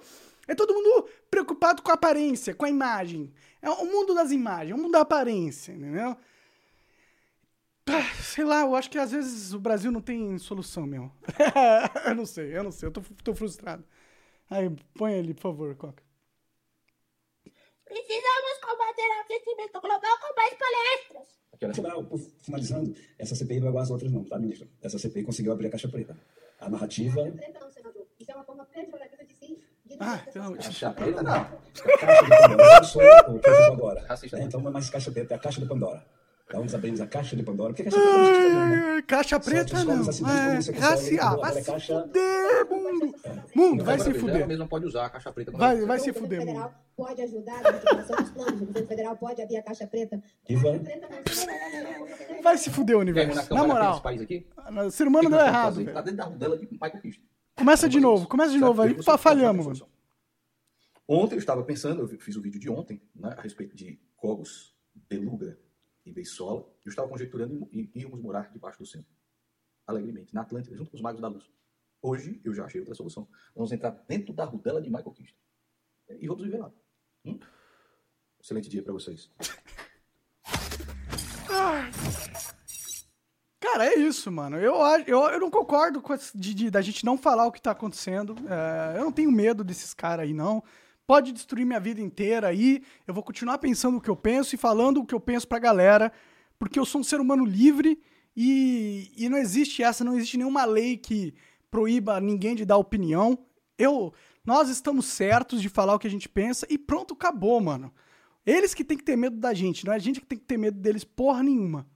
[0.48, 3.32] É todo mundo preocupado com a aparência, com a imagem.
[3.62, 6.16] É o mundo das imagens, é o mundo da aparência, entendeu?
[7.92, 11.12] Ah, Sei lá, eu acho que às vezes o Brasil não tem solução mesmo.
[12.06, 13.84] eu não sei, eu não sei, eu tô, tô frustrado.
[14.48, 16.02] Aí, põe ele, por favor, Coca.
[17.84, 21.40] Precisamos combater o aquecimento global com mais palestras.
[21.52, 21.82] Aqui, olha só.
[21.82, 24.68] Final, finalizando, essa CPI não é igual às outras, não, tá, ministro?
[24.80, 26.16] Essa CPI conseguiu abrir a caixa preta.
[26.60, 27.22] A narrativa.
[27.32, 28.06] Preta não, senador.
[28.18, 31.44] Isso é uma forma pejorativa de Ah, então, Caixa preta, não.
[31.98, 32.76] Caixa de Pandora.
[32.76, 34.00] Eu sou o que eu agora.
[34.02, 34.44] Né?
[34.44, 36.06] Então não é mais caixa preta, é a caixa de Pandora.
[36.50, 37.72] Então nós abrimos a caixa de Pandora.
[37.72, 38.92] Porque a caixa preta não existe também, né?
[38.96, 40.00] Ai, Caixa preta não.
[40.08, 43.14] acidentes você É, consegue raci- ah, vai se caixa- fuder, mundo.
[43.54, 44.48] Mundo, vai se fuder.
[44.48, 45.52] Mesmo pode usar a caixa preta.
[45.52, 46.64] Vai, vai se o fuder, governo mundo.
[46.64, 48.60] federal pode ajudar na articulação dos planos.
[48.62, 50.22] O governo federal pode abrir a caixa preta.
[50.48, 50.80] Ivan.
[50.82, 52.42] Caixa preta.
[52.42, 53.54] Vai se fuder, universo.
[53.54, 54.02] Na olha moral.
[54.04, 54.46] Aqui?
[54.86, 55.92] O ser humano que deu errado, fazer?
[55.92, 57.00] Tá dentro da rodela de Michael.
[57.56, 58.82] Começa de novo, começa de novo.
[58.82, 59.88] Aí falhamos, mano.
[61.06, 64.74] Ontem eu estava pensando, eu fiz o vídeo de ontem, né, a respeito de Cogos,
[65.08, 65.56] Beluga
[66.04, 66.60] e Beisola.
[66.84, 69.10] Eu estava conjecturando e íamos morar debaixo do centro.
[69.86, 71.50] Alegremente, na Atlântida, junto com os magos da luz.
[72.02, 73.28] Hoje eu já achei outra solução.
[73.54, 75.36] Vamos entrar dentro da rodela de Michael Kister.
[76.08, 76.72] E vamos viver lá.
[77.24, 77.38] Hum?
[78.40, 79.30] Excelente dia para vocês.
[83.60, 84.56] Cara, é isso, mano.
[84.56, 84.74] Eu,
[85.06, 87.70] eu, eu não concordo com esse de, de- da gente não falar o que tá
[87.72, 88.34] acontecendo.
[88.48, 90.62] É, eu não tenho medo desses caras aí, não.
[91.10, 92.84] Pode destruir minha vida inteira aí.
[93.04, 95.58] Eu vou continuar pensando o que eu penso e falando o que eu penso pra
[95.58, 96.12] galera.
[96.56, 98.00] Porque eu sou um ser humano livre
[98.36, 101.34] e, e não existe essa, não existe nenhuma lei que
[101.68, 103.36] proíba ninguém de dar opinião.
[103.76, 104.14] Eu,
[104.46, 107.92] nós estamos certos de falar o que a gente pensa e pronto, acabou, mano.
[108.46, 110.44] Eles que tem que ter medo da gente, não é a gente que tem que
[110.44, 111.88] ter medo deles porra nenhuma.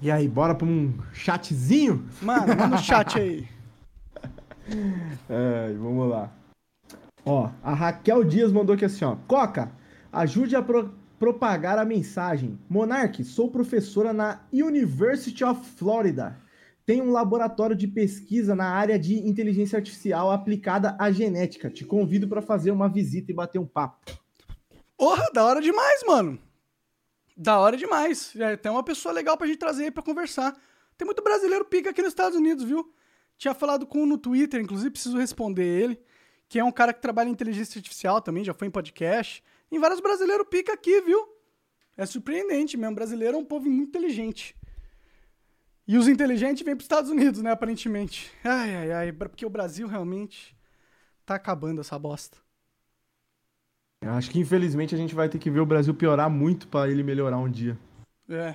[0.00, 2.08] E aí, bora pra um chatzinho?
[2.22, 3.48] Mano, manda no chat aí.
[5.78, 6.32] Vamos lá.
[7.24, 9.16] Ó, a Raquel Dias mandou aqui assim, ó.
[9.26, 9.72] Coca,
[10.12, 12.58] ajude a pro- propagar a mensagem.
[12.68, 16.38] Monark, sou professora na University of Florida.
[16.84, 21.68] Tenho um laboratório de pesquisa na área de inteligência artificial aplicada à genética.
[21.68, 23.98] Te convido para fazer uma visita e bater um papo.
[24.96, 26.38] Porra, da hora demais, mano.
[27.36, 28.32] Da hora demais.
[28.36, 30.56] É, tem uma pessoa legal pra gente trazer aí pra conversar.
[30.96, 32.88] Tem muito brasileiro pica aqui nos Estados Unidos, viu?
[33.36, 36.00] Tinha falado com um no Twitter, inclusive preciso responder ele.
[36.48, 39.42] Que é um cara que trabalha em inteligência artificial também, já foi em podcast.
[39.68, 41.28] Tem vários brasileiros pica aqui, viu?
[41.96, 42.94] É surpreendente mesmo.
[42.94, 44.54] Brasileiro é um povo muito inteligente.
[45.88, 48.32] E os inteligentes vêm pros Estados Unidos, né, aparentemente.
[48.44, 49.12] Ai, ai, ai.
[49.12, 50.56] Porque o Brasil realmente
[51.24, 52.38] tá acabando essa bosta.
[54.02, 57.02] Acho que infelizmente a gente vai ter que ver o Brasil piorar muito para ele
[57.02, 57.78] melhorar um dia.
[58.28, 58.54] É.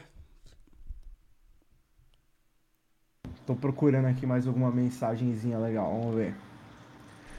[3.46, 6.00] Tô procurando aqui mais alguma mensagenzinha legal.
[6.00, 6.36] Vamos ver.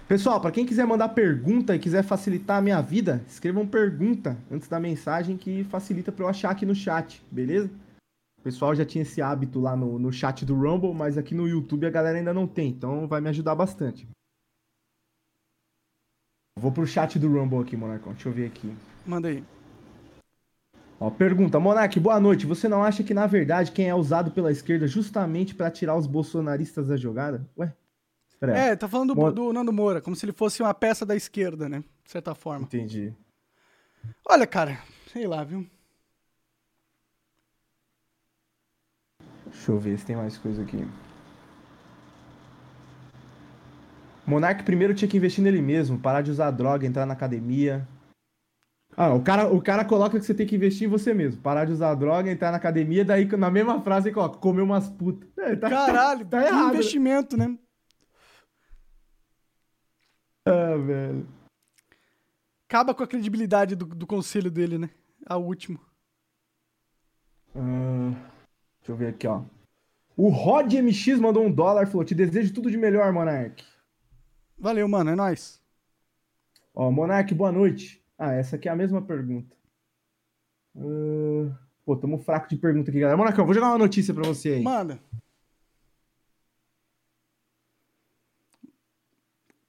[0.09, 4.69] Pessoal, para quem quiser mandar pergunta e quiser facilitar a minha vida, escrevam pergunta antes
[4.69, 7.71] da mensagem que facilita para eu achar aqui no chat, beleza?
[8.39, 11.49] O pessoal já tinha esse hábito lá no, no chat do Rumble, mas aqui no
[11.49, 14.07] YouTube a galera ainda não tem, então vai me ajudar bastante.
[16.59, 18.13] Vou pro chat do Rumble aqui, Monarcão.
[18.13, 18.75] Deixa eu ver aqui.
[19.07, 19.43] Manda aí.
[21.03, 22.47] Ó, pergunta, Monark, boa noite.
[22.47, 26.07] Você não acha que, na verdade, quem é usado pela esquerda justamente para tirar os
[26.07, 27.45] bolsonaristas da jogada?
[27.59, 27.75] Ué?
[28.31, 28.57] Espera.
[28.57, 31.69] É, tá falando do, do Nando Moura, como se ele fosse uma peça da esquerda,
[31.69, 31.83] né?
[32.05, 32.67] De certa forma.
[32.67, 33.13] Entendi.
[34.25, 34.79] Olha, cara,
[35.13, 35.67] sei lá, viu?
[39.47, 40.87] Deixa eu ver se tem mais coisa aqui.
[44.25, 47.89] Monark primeiro tinha que investir nele mesmo, parar de usar droga, entrar na academia.
[48.97, 51.65] Ah, o cara, o cara coloca que você tem que investir em você mesmo, parar
[51.65, 55.29] de usar droga, entrar na academia, daí na mesma frase ele coloca, comer umas putas.
[55.39, 56.75] É, tá, Caralho, tá que errado.
[56.75, 57.59] investimento, né?
[60.45, 61.27] Ah, velho.
[62.69, 64.91] Acaba com a credibilidade do, do conselho dele, né?
[65.27, 65.81] A último.
[67.55, 68.13] Ah,
[68.81, 69.43] deixa eu ver aqui, ó.
[70.17, 73.65] O Rod MX mandou um dólar, falou: Te desejo tudo de melhor, Monark.
[74.59, 75.61] Valeu, mano, é nóis.
[76.75, 78.02] Ó, Monark, boa noite.
[78.19, 79.57] Ah, essa aqui é a mesma pergunta.
[80.77, 83.17] Ah, pô, tamo fraco de pergunta aqui, galera.
[83.17, 84.63] Monarcão, vou jogar uma notícia pra você aí.
[84.63, 85.01] Manda.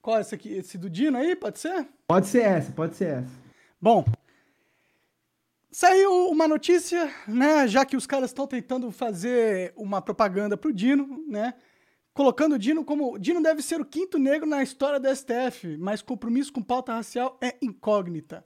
[0.02, 0.50] Qual é esse aqui?
[0.50, 1.34] Esse do Dino aí?
[1.36, 1.88] Pode ser?
[2.08, 3.34] Pode ser essa, pode ser essa.
[3.82, 4.04] Bom,
[5.72, 7.68] saiu uma notícia, né?
[7.68, 11.54] Já que os caras estão tentando fazer uma propaganda pro Dino, né?
[12.14, 13.18] Colocando o Dino como.
[13.18, 17.38] Dino deve ser o quinto negro na história do STF, mas compromisso com pauta racial
[17.42, 18.46] é incógnita,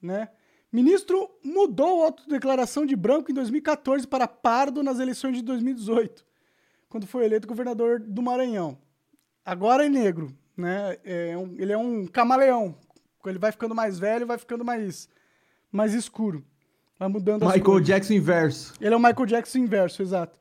[0.00, 0.28] né?
[0.72, 6.24] Ministro mudou a autodeclaração de branco em 2014 para pardo nas eleições de 2018,
[6.88, 8.78] quando foi eleito governador do Maranhão.
[9.44, 10.96] Agora é negro, né?
[11.02, 12.76] É um- ele é um camaleão.
[13.26, 15.08] Ele vai ficando mais velho, vai ficando mais,
[15.72, 16.44] mais escuro.
[16.96, 17.80] Vai mudando Michael.
[17.80, 18.74] Jackson inverso.
[18.80, 20.38] Ele é o Michael Jackson inverso, exato.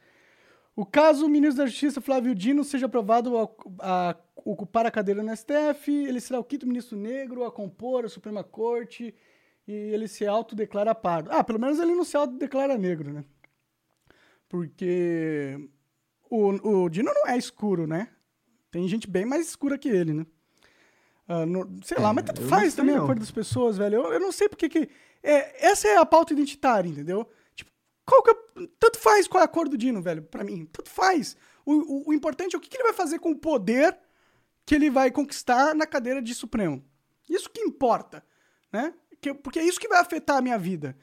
[0.79, 4.15] O caso o ministro da Justiça, Flávio Dino, seja aprovado a, a
[4.45, 8.45] ocupar a cadeira no STF, ele será o quinto ministro negro a compor a Suprema
[8.45, 9.13] Corte
[9.67, 11.31] e ele se autodeclara pardo.
[11.33, 13.25] Ah, pelo menos ele não se autodeclara negro, né?
[14.47, 15.69] Porque
[16.29, 18.07] o, o Dino não é escuro, né?
[18.71, 20.25] Tem gente bem mais escura que ele, né?
[21.27, 23.05] Ah, no- sei lá, mas tanto faz também a não.
[23.05, 23.95] cor das pessoas, velho.
[23.95, 24.89] Eu, eu não sei porque que.
[25.21, 27.27] É, essa é a pauta identitária, entendeu?
[28.09, 30.65] Qual que é, tanto faz qual é a cor do Dino, velho, pra mim.
[30.71, 31.37] Tanto faz.
[31.65, 33.97] O, o, o importante é o que, que ele vai fazer com o poder
[34.65, 36.83] que ele vai conquistar na cadeira de Supremo.
[37.29, 38.23] Isso que importa,
[38.71, 38.93] né?
[39.21, 40.97] Que- porque é isso que vai afetar a minha vida.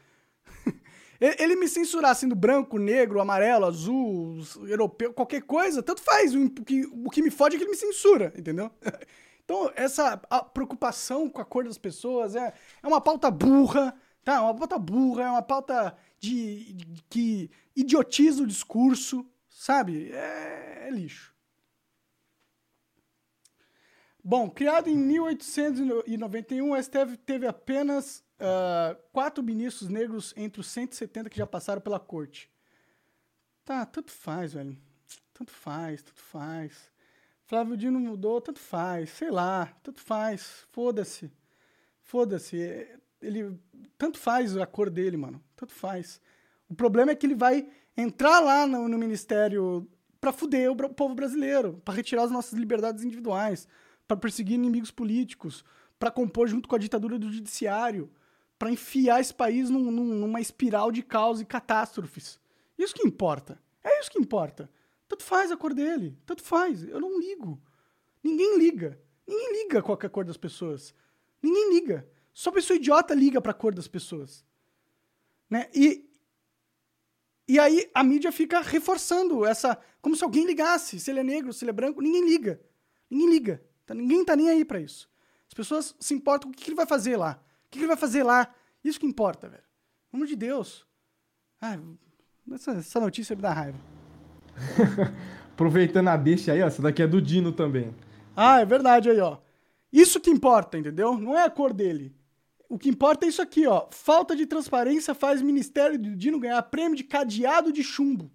[1.20, 4.38] Ele me censurar sendo branco, negro, amarelo, azul,
[4.68, 6.34] europeu, qualquer coisa, tanto faz.
[6.34, 8.70] O que, o que me fode é que ele me censura, entendeu?
[9.46, 10.16] Então, essa
[10.52, 14.34] preocupação com a cor das pessoas é, é uma pauta burra, tá?
[14.34, 20.10] É uma pauta burra, é uma pauta de, de- que idiotiza o discurso, sabe?
[20.12, 21.34] É, é lixo.
[24.22, 31.30] Bom, criado em 1891, o STF teve apenas ah, quatro ministros negros entre os 170
[31.30, 32.50] que já passaram pela corte.
[33.64, 34.76] Tá, tanto faz, velho.
[35.32, 36.90] Tanto faz, tanto faz.
[37.44, 39.10] Flávio Dino mudou, tanto faz.
[39.10, 40.66] Sei lá, tanto faz.
[40.72, 41.30] Foda-se.
[42.02, 42.88] Foda-se.
[43.20, 43.58] Ele.
[43.98, 45.42] Tanto faz a cor dele, mano.
[45.56, 46.20] Tanto faz.
[46.68, 49.88] O problema é que ele vai entrar lá no, no ministério
[50.20, 53.66] pra fuder o bra- povo brasileiro, pra retirar as nossas liberdades individuais,
[54.06, 55.64] pra perseguir inimigos políticos,
[55.98, 58.10] pra compor junto com a ditadura do judiciário,
[58.58, 62.38] pra enfiar esse país num- num- numa espiral de caos e catástrofes.
[62.78, 63.58] Isso que importa.
[63.84, 64.68] É isso que importa.
[65.08, 66.18] Tanto faz a cor dele.
[66.26, 66.82] Tanto faz.
[66.82, 67.60] Eu não ligo.
[68.22, 68.98] Ninguém liga.
[69.26, 70.92] Ninguém liga qual é a cor das pessoas.
[71.42, 72.06] Ninguém liga.
[72.36, 74.44] Só pessoa idiota liga pra cor das pessoas.
[75.48, 75.70] Né?
[75.74, 76.06] E,
[77.48, 79.78] e aí a mídia fica reforçando essa.
[80.02, 81.00] Como se alguém ligasse.
[81.00, 82.02] Se ele é negro, se ele é branco.
[82.02, 82.60] Ninguém liga.
[83.08, 83.64] Ninguém liga.
[83.86, 83.94] Tá?
[83.94, 85.08] Ninguém tá nem aí pra isso.
[85.48, 87.42] As pessoas se importam com o que ele vai fazer lá.
[87.64, 88.54] O que ele vai fazer lá.
[88.84, 89.62] Isso que importa, velho.
[90.10, 90.86] Pelo amor de Deus.
[91.58, 91.78] Ah,
[92.52, 93.78] essa, essa notícia me dá raiva.
[95.54, 96.66] Aproveitando a deixa aí, ó.
[96.66, 97.94] Essa daqui é do Dino também.
[98.36, 99.38] Ah, é verdade aí, ó.
[99.90, 101.16] Isso que importa, entendeu?
[101.16, 102.14] Não é a cor dele.
[102.68, 103.86] O que importa é isso aqui, ó.
[103.90, 108.30] Falta de transparência faz Ministério do Dino ganhar prêmio de cadeado de chumbo.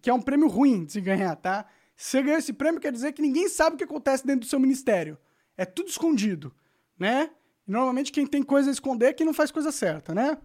[0.00, 1.66] Que é um prêmio ruim de se ganhar, tá?
[1.96, 4.46] Se você ganhar esse prêmio, quer dizer que ninguém sabe o que acontece dentro do
[4.46, 5.18] seu ministério.
[5.56, 6.54] É tudo escondido,
[6.98, 7.30] né?
[7.66, 10.36] Normalmente quem tem coisa a esconder é quem não faz coisa certa, né?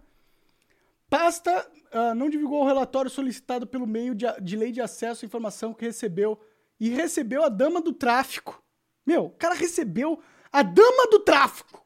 [1.08, 5.26] Pasta ah, não divulgou o relatório solicitado pelo meio de, de lei de acesso à
[5.26, 6.40] informação que recebeu
[6.78, 8.62] e recebeu a dama do tráfico.
[9.04, 10.20] Meu, o cara recebeu
[10.52, 11.84] a dama do tráfico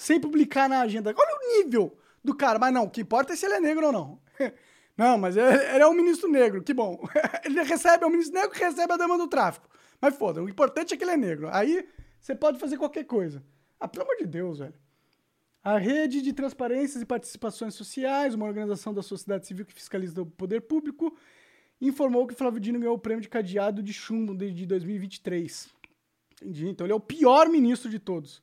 [0.00, 1.14] sem publicar na agenda.
[1.14, 1.94] Olha o nível
[2.24, 2.58] do cara.
[2.58, 4.20] Mas não, o que importa é se ele é negro ou não.
[4.96, 7.02] Não, mas ele é um ministro negro, que bom.
[7.42, 9.66] Ele recebe, é um ministro negro que recebe a dama do tráfico.
[9.98, 11.48] Mas foda, o importante é que ele é negro.
[11.50, 11.88] Aí
[12.20, 13.42] você pode fazer qualquer coisa.
[13.78, 14.74] Ah, pelo amor de Deus, velho.
[15.64, 20.26] A Rede de Transparências e Participações Sociais, uma organização da sociedade civil que fiscaliza o
[20.26, 21.16] poder público,
[21.80, 25.70] informou que Flávio Dino ganhou o prêmio de cadeado de chumbo de 2023.
[26.42, 26.68] Entendi.
[26.68, 28.42] Então ele é o pior ministro de todos.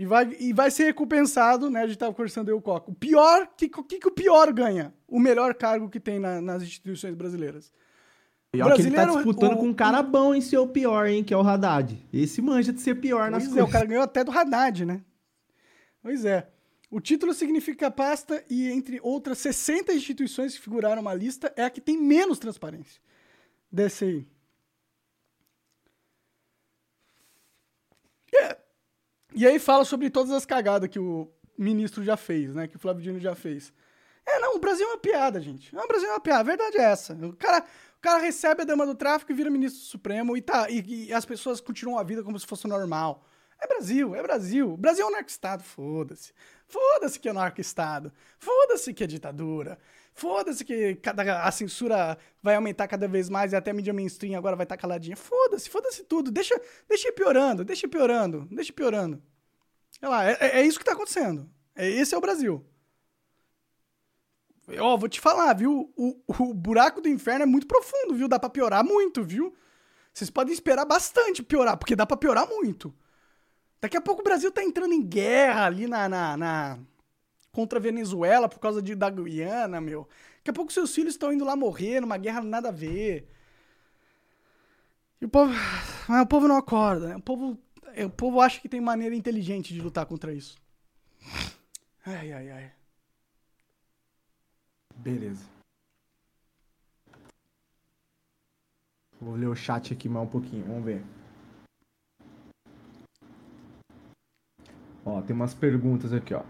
[0.00, 1.82] E vai, e vai ser recompensado, né?
[1.82, 2.88] A gente tava conversando aí o Coca.
[2.88, 4.94] O pior, o que, que, que o pior ganha?
[5.08, 7.72] O melhor cargo que tem na- nas instituições brasileiras.
[8.52, 11.24] Pior que ele tá disputando o- com um cara bom em ser o pior, hein?
[11.24, 12.00] Que é o Haddad.
[12.12, 13.72] Esse manja de ser pior nas Pois é, o coisas.
[13.72, 15.02] cara ganhou até do Haddad, né?
[16.00, 16.48] Pois é.
[16.88, 21.70] O título significa pasta e, entre outras 60 instituições que figuraram na lista, é a
[21.70, 23.02] que tem menos transparência.
[23.70, 24.26] Desce aí.
[28.32, 28.56] É.
[29.38, 32.66] E aí fala sobre todas as cagadas que o ministro já fez, né?
[32.66, 33.72] Que o Flávio Dino já fez.
[34.26, 35.72] É, não, o Brasil é uma piada, gente.
[35.72, 36.40] Não, o Brasil é uma piada.
[36.40, 37.12] A verdade é essa.
[37.14, 37.64] O cara,
[37.98, 41.12] o cara recebe a dama do tráfico e vira ministro supremo e, tá, e, e
[41.12, 43.24] as pessoas continuam a vida como se fosse normal.
[43.60, 44.72] É Brasil, é Brasil.
[44.72, 46.32] O Brasil é um narco-estado, foda-se.
[46.66, 48.12] Foda-se que é narco-estado.
[48.40, 49.78] Foda-se que é ditadura.
[50.14, 54.36] Foda-se que cada, a censura vai aumentar cada vez mais e até a mídia mainstream
[54.36, 55.16] agora vai estar caladinha.
[55.16, 56.32] Foda-se, foda-se tudo.
[56.32, 59.22] Deixa, deixa ir piorando, deixa ir piorando, deixa ir piorando.
[60.00, 61.48] Sei lá, é, é- é isso que tá acontecendo.
[61.74, 62.64] É, esse é o Brasil.
[64.80, 65.92] Ó, vou te falar, viu?
[65.96, 68.28] O, o buraco do inferno é muito profundo, viu?
[68.28, 69.54] Dá pra piorar muito, viu?
[70.12, 72.94] Vocês podem esperar bastante piorar, porque dá pra piorar muito.
[73.80, 76.78] Daqui a pouco o Brasil tá entrando em guerra ali na, na, na-
[77.52, 80.08] contra a Venezuela por causa de, da Guiana, meu.
[80.38, 83.28] Daqui a pouco seus filhos estão indo lá morrer numa guerra nada a ver.
[85.20, 85.52] E o povo.
[86.08, 87.16] Mas o povo não acorda, né?
[87.16, 87.58] O povo,
[88.04, 90.56] o povo acha que tem maneira inteligente de lutar contra isso.
[92.04, 92.72] Ai, ai, ai.
[94.96, 95.44] Beleza.
[99.20, 101.02] Vou ler o chat aqui mais um pouquinho, vamos ver.
[105.04, 106.42] Ó, tem umas perguntas aqui, ó.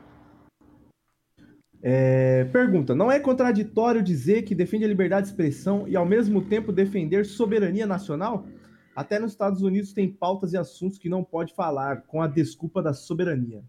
[1.82, 6.44] É, pergunta: Não é contraditório dizer que defende a liberdade de expressão e ao mesmo
[6.44, 8.46] tempo defender soberania nacional?
[8.99, 12.82] Até nos Estados Unidos tem pautas e assuntos que não pode falar, com a desculpa
[12.82, 13.62] da soberania.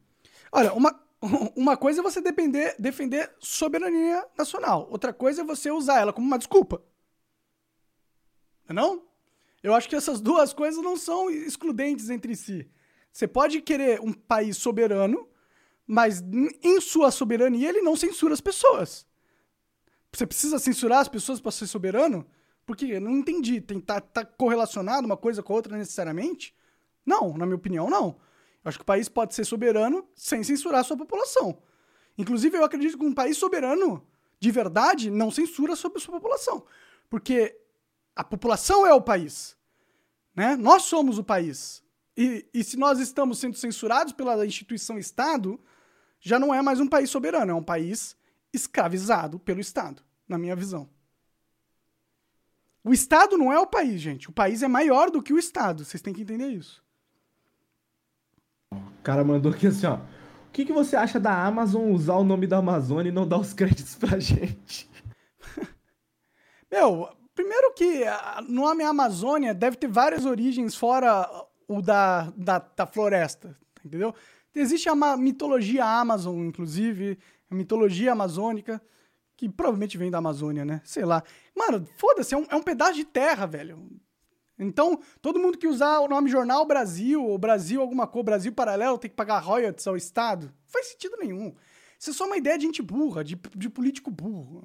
[0.52, 1.00] Olha, uma,
[1.56, 4.88] uma coisa é você depender, defender soberania nacional.
[4.90, 6.82] Outra coisa é você usar ela como uma desculpa.
[8.68, 8.70] Não?
[8.70, 9.04] é não?
[9.62, 12.68] Eu acho que essas duas coisas não são excludentes entre si.
[13.14, 15.30] Você pode querer um país soberano,
[15.86, 16.24] mas
[16.64, 19.06] em sua soberania ele não censura as pessoas.
[20.12, 22.26] Você precisa censurar as pessoas para ser soberano?
[22.70, 23.60] Porque eu não entendi.
[23.60, 26.56] Tem, tá, tá correlacionado uma coisa com a outra necessariamente?
[27.04, 28.10] Não, na minha opinião, não.
[28.64, 31.64] Eu acho que o país pode ser soberano sem censurar a sua população.
[32.16, 34.06] Inclusive, eu acredito que um país soberano,
[34.40, 36.64] de verdade, não censura sobre a sua população.
[37.10, 37.60] Porque
[38.16, 39.58] a população é o país.
[40.36, 40.56] Né?
[40.56, 41.84] Nós somos o país.
[42.16, 45.60] E, e se nós estamos sendo censurados pela instituição Estado,
[46.20, 48.16] já não é mais um país soberano, é um país
[48.54, 50.88] escravizado pelo Estado, na minha visão.
[52.90, 54.32] O Estado não é o país, gente.
[54.32, 55.86] O país é maior do que o Estado.
[55.86, 56.84] Vocês têm que entender isso.
[58.74, 59.98] O cara mandou aqui assim, ó.
[59.98, 63.38] O que, que você acha da Amazon usar o nome da Amazônia e não dar
[63.38, 64.90] os créditos pra gente?
[66.72, 68.06] Meu, primeiro que
[68.40, 71.30] o nome Amazônia deve ter várias origens fora
[71.68, 74.16] o da, da, da floresta, entendeu?
[74.56, 77.20] Existe a mitologia Amazon, inclusive,
[77.52, 78.82] a mitologia amazônica,
[79.40, 80.82] que provavelmente vem da Amazônia, né?
[80.84, 81.24] Sei lá.
[81.56, 83.90] Mano, foda-se, é um, é um pedaço de terra, velho.
[84.60, 88.98] Então, todo mundo que usar o nome Jornal Brasil, ou Brasil alguma coisa, Brasil Paralelo,
[88.98, 90.48] tem que pagar royalties ao Estado.
[90.48, 91.56] Não faz sentido nenhum.
[91.98, 94.62] Isso é só uma ideia de gente burra, de, de político burro.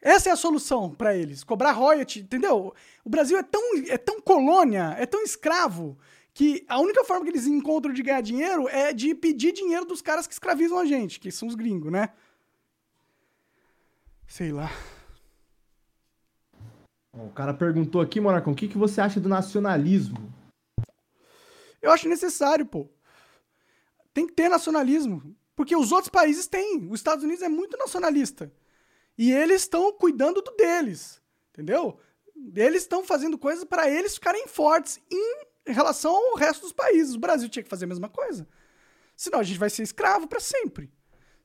[0.00, 2.72] Essa é a solução pra eles, cobrar royalty, entendeu?
[3.04, 5.98] O Brasil é tão, é tão colônia, é tão escravo,
[6.32, 10.00] que a única forma que eles encontram de ganhar dinheiro é de pedir dinheiro dos
[10.00, 12.08] caras que escravizam a gente, que são os gringos, né?
[14.26, 14.70] Sei lá.
[17.12, 20.32] O cara perguntou aqui, Monarcão, o que, que você acha do nacionalismo?
[21.80, 22.88] Eu acho necessário, pô.
[24.12, 25.34] Tem que ter nacionalismo.
[25.54, 26.86] Porque os outros países têm.
[26.90, 28.52] Os Estados Unidos é muito nacionalista.
[29.16, 31.22] E eles estão cuidando do deles.
[31.50, 31.98] Entendeu?
[32.54, 37.14] Eles estão fazendo coisas para eles ficarem fortes em relação ao resto dos países.
[37.14, 38.46] O Brasil tinha que fazer a mesma coisa.
[39.16, 40.92] Senão a gente vai ser escravo para sempre.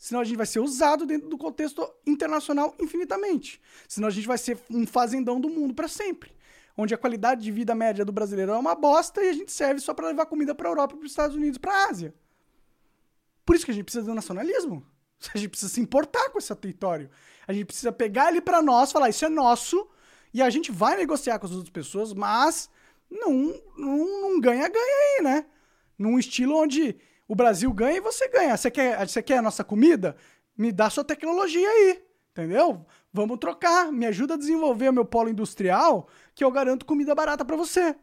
[0.02, 3.62] Senão a gente vai ser usado dentro do contexto internacional infinitamente.
[3.88, 6.36] Senão a gente vai ser um fazendão do mundo para sempre.
[6.76, 9.80] Onde a qualidade de vida média do brasileiro é uma bosta e a gente serve
[9.80, 12.16] só para levar comida para Europa, para os Estados Unidos, para Ásia.
[13.46, 14.84] Por isso que a gente precisa do nacionalismo.
[15.36, 17.08] A gente precisa se importar com esse território.
[17.48, 19.88] A gente precisa pegar ele para nós, falar isso é nosso,
[20.34, 22.72] e a gente vai negociar com as outras pessoas, mas
[23.08, 25.46] não não ganha-ganha aí, né?
[25.96, 26.98] Num estilo onde
[27.32, 28.58] o Brasil ganha e você ganha.
[28.58, 30.18] Você quer, você quer a nossa comida?
[30.58, 32.86] Me dá sua tecnologia aí, entendeu?
[33.14, 33.90] Vamos trocar.
[33.90, 37.96] Me ajuda a desenvolver o meu polo industrial, que eu garanto comida barata para você.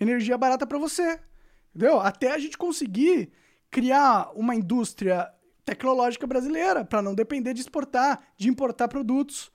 [0.00, 1.20] Energia barata para você.
[1.68, 2.00] Entendeu?
[2.00, 3.30] Até a gente conseguir
[3.70, 5.30] criar uma indústria
[5.62, 9.52] tecnológica brasileira, para não depender de exportar, de importar produtos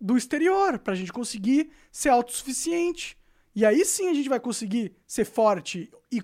[0.00, 3.18] do exterior, para a gente conseguir ser autossuficiente.
[3.54, 6.22] E aí sim a gente vai conseguir ser forte e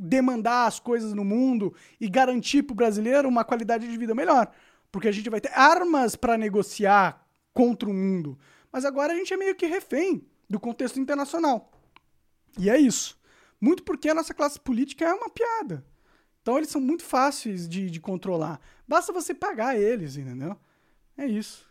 [0.00, 4.50] demandar as coisas no mundo e garantir para o brasileiro uma qualidade de vida melhor.
[4.90, 8.38] Porque a gente vai ter armas para negociar contra o mundo.
[8.72, 11.70] Mas agora a gente é meio que refém do contexto internacional.
[12.58, 13.20] E é isso.
[13.60, 15.84] Muito porque a nossa classe política é uma piada.
[16.42, 18.58] Então eles são muito fáceis de, de controlar.
[18.88, 20.56] Basta você pagar eles, entendeu?
[21.16, 21.68] É isso.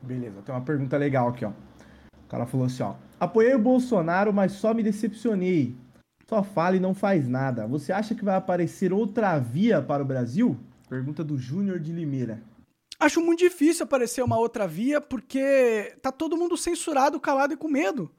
[0.00, 1.50] Beleza, tem uma pergunta legal aqui, ó.
[1.50, 2.94] O cara falou assim, ó.
[3.18, 5.74] Apoiei o Bolsonaro, mas só me decepcionei.
[6.28, 7.66] Só fala e não faz nada.
[7.66, 10.58] Você acha que vai aparecer outra via para o Brasil?
[10.86, 12.42] Pergunta do Júnior de Limeira.
[13.00, 17.66] Acho muito difícil aparecer uma outra via porque tá todo mundo censurado, calado e com
[17.66, 18.10] medo.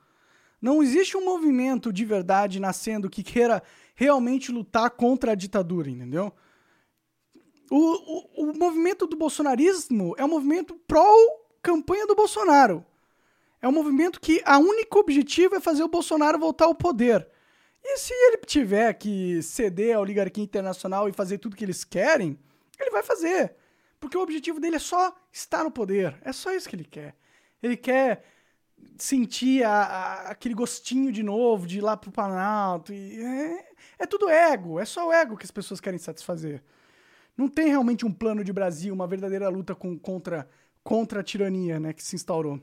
[0.60, 3.62] Não existe um movimento de verdade nascendo que queira
[3.94, 6.34] realmente lutar contra a ditadura, entendeu?
[7.70, 12.84] O, o, o movimento do bolsonarismo é um movimento pró-campanha do Bolsonaro.
[13.62, 17.28] É um movimento que a única objetivo é fazer o Bolsonaro voltar ao poder.
[17.92, 22.38] E se ele tiver que ceder à oligarquia internacional e fazer tudo que eles querem,
[22.80, 23.56] ele vai fazer.
[24.00, 26.16] Porque o objetivo dele é só estar no poder.
[26.22, 27.16] É só isso que ele quer.
[27.62, 28.24] Ele quer
[28.96, 32.94] sentir a, a, aquele gostinho de novo, de ir lá pro Planalto.
[32.94, 34.80] E é, é tudo ego.
[34.80, 36.64] É só o ego que as pessoas querem satisfazer.
[37.36, 40.48] Não tem realmente um plano de Brasil, uma verdadeira luta com, contra,
[40.84, 42.62] contra a tirania né, que se instaurou.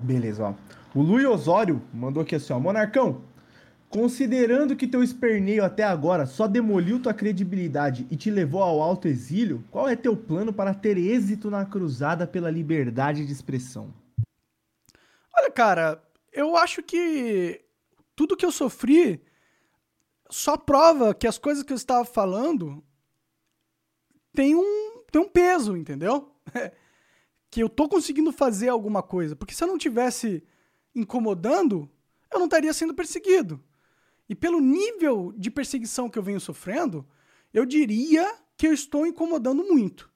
[0.00, 0.77] Beleza, ó.
[0.94, 2.58] O Luiz Osório mandou aqui assim, ó.
[2.58, 3.22] Monarcão,
[3.88, 9.06] considerando que teu esperneio até agora só demoliu tua credibilidade e te levou ao alto
[9.06, 13.92] exílio, qual é teu plano para ter êxito na cruzada pela liberdade de expressão?
[15.36, 17.60] Olha, cara, eu acho que
[18.16, 19.22] tudo que eu sofri
[20.30, 22.82] só prova que as coisas que eu estava falando
[24.34, 26.32] tem um, tem um peso, entendeu?
[27.50, 29.34] que eu tô conseguindo fazer alguma coisa.
[29.34, 30.42] Porque se eu não tivesse
[30.94, 31.90] incomodando,
[32.32, 33.62] eu não estaria sendo perseguido.
[34.28, 37.06] E pelo nível de perseguição que eu venho sofrendo,
[37.52, 40.10] eu diria que eu estou incomodando muito.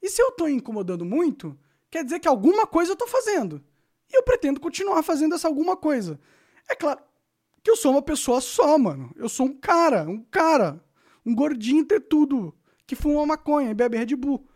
[0.00, 1.58] E se eu estou incomodando muito,
[1.90, 3.62] quer dizer que alguma coisa eu estou fazendo.
[4.10, 6.20] E eu pretendo continuar fazendo essa alguma coisa.
[6.68, 7.00] É claro
[7.62, 9.12] que eu sou uma pessoa só, mano.
[9.16, 10.82] Eu sou um cara, um cara,
[11.26, 12.54] um gordinho ter tudo,
[12.86, 14.46] que fuma maconha e bebe Red Bull.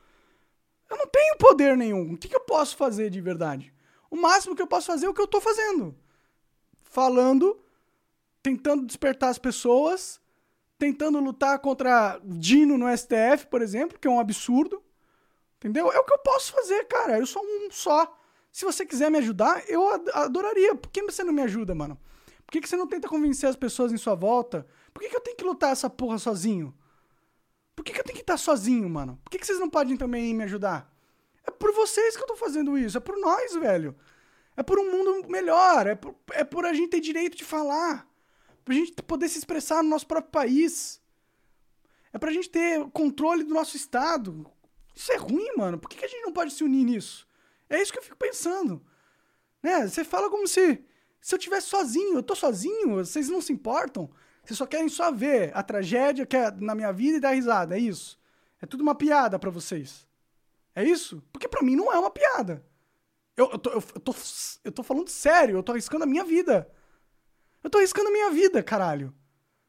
[0.89, 2.13] Eu não tenho poder nenhum.
[2.13, 3.74] O que, que eu posso fazer de verdade?
[4.15, 5.93] O máximo que eu posso fazer é o que eu tô fazendo.
[6.85, 7.61] Falando,
[8.41, 10.21] tentando despertar as pessoas,
[10.79, 14.81] tentando lutar contra Dino no STF, por exemplo, que é um absurdo.
[15.57, 15.91] Entendeu?
[15.91, 17.19] É o que eu posso fazer, cara.
[17.19, 18.17] Eu sou um só.
[18.53, 20.77] Se você quiser me ajudar, eu adoraria.
[20.77, 21.99] Por que você não me ajuda, mano?
[22.47, 24.65] Por que, que você não tenta convencer as pessoas em sua volta?
[24.93, 26.73] Por que, que eu tenho que lutar essa porra sozinho?
[27.75, 29.19] Por que, que eu tenho que estar sozinho, mano?
[29.25, 30.94] Por que, que vocês não podem também me ajudar?
[31.47, 32.97] É por vocês que eu tô fazendo isso.
[32.97, 33.97] É por nós, velho.
[34.57, 35.87] É por um mundo melhor.
[35.87, 38.09] É por, é por a gente ter direito de falar.
[38.65, 41.01] Pra gente poder se expressar no nosso próprio país.
[42.13, 44.47] É pra gente ter controle do nosso estado.
[44.95, 45.79] Isso é ruim, mano.
[45.79, 47.27] Por que, que a gente não pode se unir nisso?
[47.69, 48.81] É isso que eu fico pensando.
[49.63, 49.87] Né?
[49.87, 50.85] Você fala como se.
[51.21, 54.11] Se eu tivesse sozinho, eu tô sozinho, vocês não se importam.
[54.45, 57.77] Vocês só querem só ver a tragédia que é na minha vida e dar risada,
[57.77, 58.21] é isso.
[58.61, 60.07] É tudo uma piada para vocês.
[60.75, 61.23] É isso?
[61.33, 62.65] Porque para mim não é uma piada.
[63.37, 64.15] Eu, eu, tô, eu, eu, tô,
[64.65, 66.71] eu tô falando sério, eu tô arriscando a minha vida.
[67.63, 69.15] Eu tô arriscando a minha vida, caralho.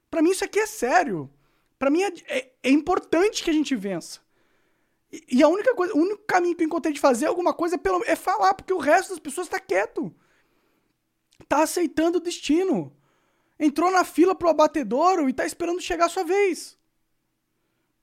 [0.09, 1.31] Para mim isso aqui é sério.
[1.77, 4.19] Para mim é, é, é, importante que a gente vença.
[5.11, 7.75] E, e, a única coisa, o único caminho que eu encontrei de fazer alguma coisa
[7.75, 10.13] é, pelo, é falar, porque o resto das pessoas tá quieto.
[11.47, 12.95] Tá aceitando o destino
[13.59, 16.77] entrou na fila pro abatedouro e tá esperando chegar a sua vez.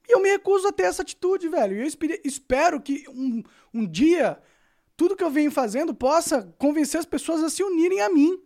[0.07, 1.77] E eu me recuso a ter essa atitude, velho.
[1.77, 3.43] E eu espero que um,
[3.73, 4.41] um dia
[4.95, 8.39] tudo que eu venho fazendo possa convencer as pessoas a se unirem a mim,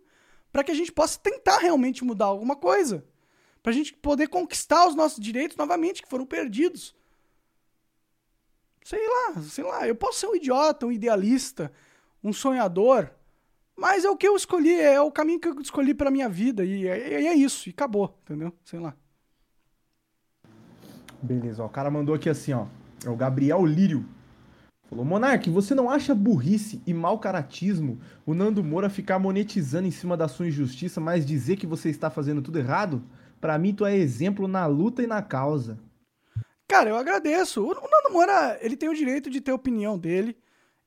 [0.50, 3.04] para que a gente possa tentar realmente mudar alguma coisa.
[3.62, 6.94] Pra gente poder conquistar os nossos direitos novamente, que foram perdidos.
[8.82, 9.86] Sei lá, sei lá.
[9.86, 11.70] Eu posso ser um idiota, um idealista,
[12.24, 13.10] um sonhador,
[13.76, 16.64] mas é o que eu escolhi, é o caminho que eu escolhi pra minha vida.
[16.64, 18.52] E é, é isso, e acabou, entendeu?
[18.64, 18.96] Sei lá.
[21.22, 22.66] Beleza, ó, o cara mandou aqui assim, ó.
[23.04, 24.04] É o Gabriel Lírio.
[24.88, 29.90] Falou, Monark, você não acha burrice e mau caratismo o Nando Moura ficar monetizando em
[29.90, 33.02] cima da sua injustiça, mas dizer que você está fazendo tudo errado?
[33.38, 35.78] Pra mim, tu é exemplo na luta e na causa.
[36.66, 37.62] Cara, eu agradeço.
[37.62, 40.36] O Nando Moura, ele tem o direito de ter a opinião dele.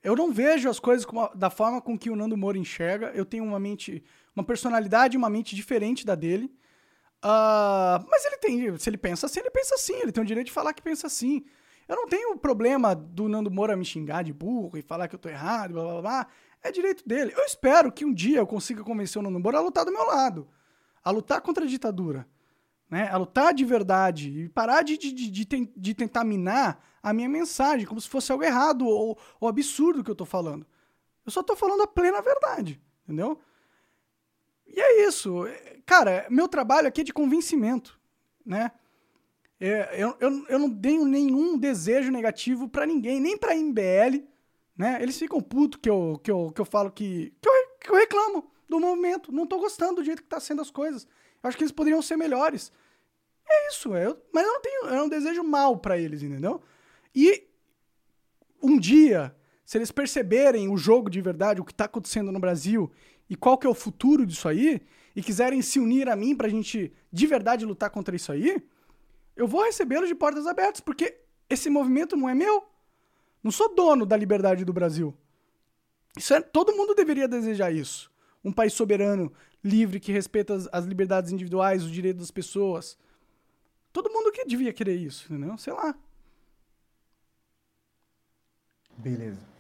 [0.03, 1.05] Eu não vejo as coisas
[1.35, 3.11] da forma com que o Nando Moura enxerga.
[3.13, 4.03] Eu tenho uma mente,
[4.35, 6.51] uma personalidade, uma mente diferente da dele.
[7.21, 9.95] Ah, mas ele tem, se ele pensa assim, ele pensa assim.
[9.95, 11.45] Ele tem o direito de falar que pensa assim.
[11.87, 15.19] Eu não tenho problema do Nando Moura me xingar de burro e falar que eu
[15.19, 16.27] tô errado, blá blá blá.
[16.63, 17.33] É direito dele.
[17.35, 20.05] Eu espero que um dia eu consiga convencer o Nando Moura a lutar do meu
[20.05, 20.47] lado.
[21.03, 22.27] A lutar contra a ditadura
[22.91, 27.13] né, a lutar de verdade e parar de, de, de, de de tentar minar a
[27.13, 30.67] minha mensagem, como se fosse algo errado ou, ou absurdo que eu tô falando.
[31.25, 33.39] Eu só tô falando a plena verdade, entendeu?
[34.73, 35.45] E é isso.
[35.45, 37.99] É, Cara, meu trabalho aqui é de convencimento,
[38.45, 38.71] né?
[39.59, 44.23] É, eu, eu, eu não tenho nenhum desejo negativo pra ninguém, nem pra MBL,
[44.75, 44.99] né?
[45.01, 47.95] Eles ficam putos que eu, que eu, que eu falo que, que, eu, que eu
[47.95, 49.33] reclamo do movimento.
[49.33, 51.05] Não tô gostando do jeito que tá sendo as coisas.
[51.43, 52.71] Eu acho que eles poderiam ser melhores.
[53.45, 56.61] É isso, é, eu, mas eu não tenho, eu não desejo mal pra eles, entendeu?
[57.13, 57.49] E
[58.63, 62.89] um dia, se eles perceberem o jogo de verdade, o que tá acontecendo no Brasil
[63.31, 64.81] e qual que é o futuro disso aí,
[65.15, 68.61] e quiserem se unir a mim pra gente de verdade lutar contra isso aí,
[69.37, 71.17] eu vou recebê-los de portas abertas, porque
[71.49, 72.67] esse movimento não é meu.
[73.41, 75.15] Não sou dono da liberdade do Brasil.
[76.17, 78.11] Isso é, todo mundo deveria desejar isso.
[78.43, 79.31] Um país soberano,
[79.63, 82.97] livre, que respeita as, as liberdades individuais, os direitos das pessoas.
[83.93, 85.57] Todo mundo que devia querer isso, entendeu?
[85.57, 85.95] Sei lá.
[88.97, 89.51] Beleza.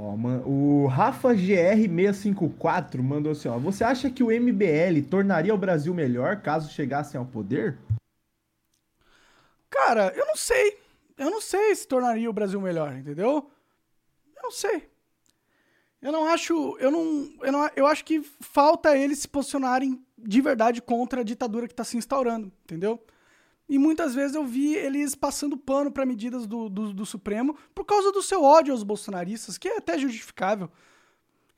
[0.00, 3.58] Ó, man- o Rafa GR654 mandou assim, ó.
[3.58, 7.76] Você acha que o MBL tornaria o Brasil melhor caso chegassem ao poder?
[9.68, 10.78] Cara, eu não sei.
[11.16, 13.50] Eu não sei se tornaria o Brasil melhor, entendeu?
[14.36, 14.88] Eu não sei.
[16.00, 16.76] Eu não acho.
[16.78, 17.32] Eu não.
[17.42, 21.72] Eu, não, eu acho que falta eles se posicionarem de verdade contra a ditadura que
[21.72, 23.02] está se instaurando, entendeu?
[23.68, 27.84] E muitas vezes eu vi eles passando pano para medidas do, do, do Supremo por
[27.84, 30.70] causa do seu ódio aos bolsonaristas, que é até justificável.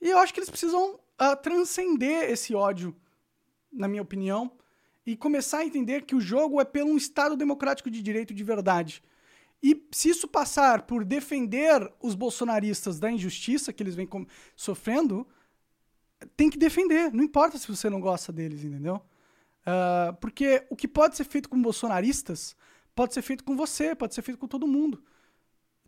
[0.00, 2.96] E eu acho que eles precisam ah, transcender esse ódio,
[3.72, 4.50] na minha opinião,
[5.06, 8.42] e começar a entender que o jogo é pelo um Estado democrático de direito de
[8.42, 9.02] verdade.
[9.62, 14.08] E se isso passar por defender os bolsonaristas da injustiça que eles vêm
[14.56, 15.26] sofrendo,
[16.36, 17.12] tem que defender.
[17.12, 19.00] Não importa se você não gosta deles, entendeu?
[19.64, 22.56] Ah, porque o que pode ser feito com bolsonaristas
[22.94, 25.02] pode ser feito com você, pode ser feito com todo mundo.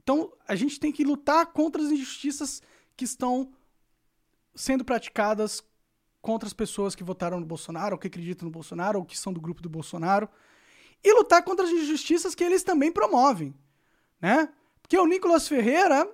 [0.03, 2.63] Então a gente tem que lutar contra as injustiças
[2.97, 3.53] que estão
[4.55, 5.63] sendo praticadas
[6.21, 9.33] contra as pessoas que votaram no Bolsonaro, ou que acreditam no Bolsonaro, ou que são
[9.33, 10.29] do grupo do Bolsonaro.
[11.03, 13.53] E lutar contra as injustiças que eles também promovem,
[14.21, 14.49] né?
[14.81, 16.09] Porque o Nicolas Ferreira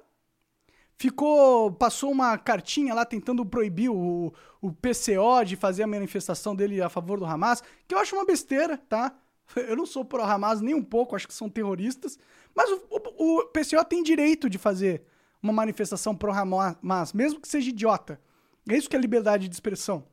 [0.99, 6.83] ficou passou uma cartinha lá tentando proibir o, o PCO de fazer a manifestação dele
[6.83, 9.17] a favor do Hamas, que eu acho uma besteira, tá?
[9.57, 12.19] Eu não sou pro Hamas nem um pouco, acho que são terroristas,
[12.55, 15.03] mas o, o, o PCO tem direito de fazer
[15.43, 18.21] uma manifestação pro Hamas, mesmo que seja idiota.
[18.69, 20.05] É isso que é liberdade de expressão.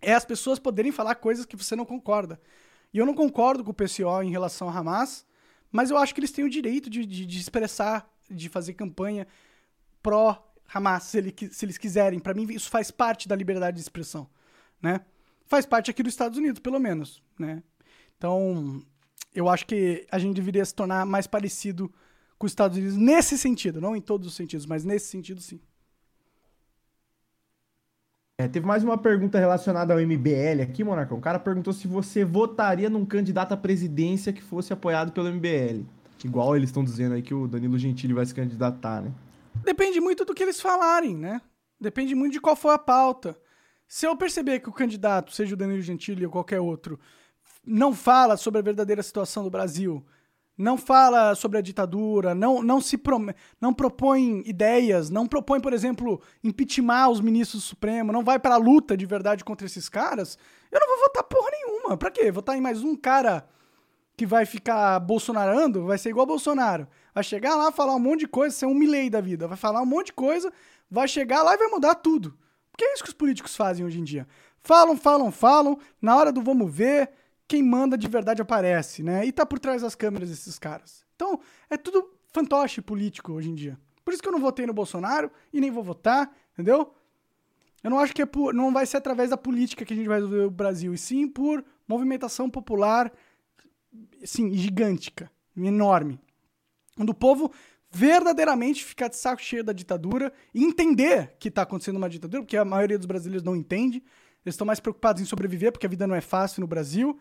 [0.00, 2.40] É as pessoas poderem falar coisas que você não concorda.
[2.92, 5.26] E eu não concordo com o PCO em relação a Hamas,
[5.70, 9.26] mas eu acho que eles têm o direito de, de, de expressar, de fazer campanha
[10.04, 12.20] pró-Hamas, se, ele, se eles quiserem.
[12.20, 14.28] Para mim, isso faz parte da liberdade de expressão,
[14.80, 15.00] né?
[15.46, 17.62] Faz parte aqui dos Estados Unidos, pelo menos, né?
[18.16, 18.82] Então,
[19.34, 21.92] eu acho que a gente deveria se tornar mais parecido
[22.38, 25.60] com os Estados Unidos nesse sentido, não em todos os sentidos, mas nesse sentido, sim.
[28.36, 31.16] É, teve mais uma pergunta relacionada ao MBL aqui, Monarcão.
[31.16, 35.84] O cara perguntou se você votaria num candidato à presidência que fosse apoiado pelo MBL.
[36.24, 39.12] Igual eles estão dizendo aí que o Danilo Gentili vai se candidatar, né?
[39.62, 41.40] Depende muito do que eles falarem, né?
[41.80, 43.38] Depende muito de qual for a pauta.
[43.86, 46.98] Se eu perceber que o candidato, seja o Danilo Gentili ou qualquer outro,
[47.66, 50.04] não fala sobre a verdadeira situação do Brasil,
[50.56, 53.26] não fala sobre a ditadura, não, não se prom
[53.60, 58.56] não propõe ideias, não propõe, por exemplo, impeachment os ministros do Supremo, não vai pra
[58.56, 60.38] luta de verdade contra esses caras,
[60.70, 61.96] eu não vou votar porra nenhuma.
[61.96, 62.30] Pra quê?
[62.30, 63.46] Votar em mais um cara
[64.16, 66.86] que vai ficar bolsonarando, vai ser igual Bolsonaro.
[67.14, 69.46] Vai chegar lá, falar um monte de coisa, ser um milei da vida.
[69.46, 70.52] Vai falar um monte de coisa,
[70.90, 72.36] vai chegar lá e vai mudar tudo.
[72.72, 74.26] Porque é isso que os políticos fazem hoje em dia.
[74.58, 77.10] Falam, falam, falam, na hora do vamos ver,
[77.46, 79.24] quem manda de verdade aparece, né?
[79.24, 81.04] E tá por trás das câmeras esses caras.
[81.14, 81.38] Então,
[81.70, 83.78] é tudo fantoche político hoje em dia.
[84.04, 86.92] Por isso que eu não votei no Bolsonaro e nem vou votar, entendeu?
[87.82, 90.08] Eu não acho que é por, não vai ser através da política que a gente
[90.08, 93.12] vai resolver o Brasil, e sim por movimentação popular,
[94.22, 96.18] assim, gigântica, enorme.
[96.96, 97.52] Quando o povo
[97.90, 102.56] verdadeiramente ficar de saco cheio da ditadura e entender que está acontecendo uma ditadura, porque
[102.56, 104.02] a maioria dos brasileiros não entende,
[104.44, 107.18] eles estão mais preocupados em sobreviver, porque a vida não é fácil no Brasil.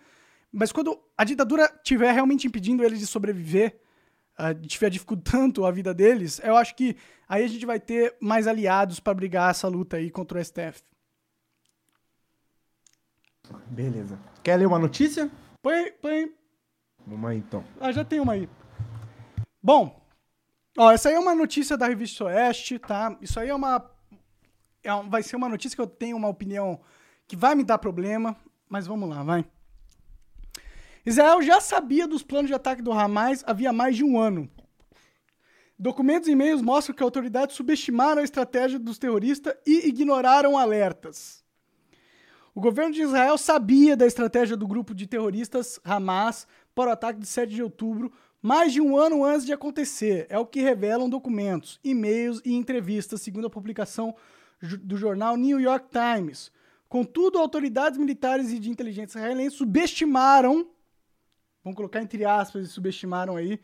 [0.52, 3.80] Mas quando a ditadura estiver realmente impedindo eles de sobreviver,
[4.62, 6.98] estiver dificultando a vida deles, eu acho que
[7.28, 10.82] aí a gente vai ter mais aliados para brigar essa luta aí contra o STF.
[13.68, 14.20] Beleza.
[14.44, 15.30] Quer ler uma notícia?
[15.62, 16.34] Põe, põe.
[17.06, 17.64] Vamos aí então.
[17.80, 18.50] Ah, já tem uma aí.
[19.66, 20.06] Bom,
[20.78, 23.18] ó, essa aí é uma notícia da revista Oeste, tá?
[23.22, 23.90] Isso aí é uma.
[24.84, 26.82] É, vai ser uma notícia que eu tenho uma opinião
[27.26, 28.36] que vai me dar problema,
[28.68, 29.46] mas vamos lá, vai.
[31.06, 34.50] Israel já sabia dos planos de ataque do Hamas havia mais de um ano.
[35.80, 41.42] Documentos e e-mails mostram que autoridades subestimaram a estratégia dos terroristas e ignoraram alertas.
[42.54, 46.46] O governo de Israel sabia da estratégia do grupo de terroristas Hamas
[46.76, 48.12] para o ataque de 7 de outubro,
[48.44, 50.28] mais de um ano antes de acontecer.
[50.30, 54.14] É o que revelam documentos, e-mails e entrevistas, segundo a publicação
[54.82, 56.52] do jornal New York Times.
[56.90, 60.70] Contudo, autoridades militares e de inteligência israelenses subestimaram,
[61.64, 63.62] vamos colocar entre aspas, subestimaram aí,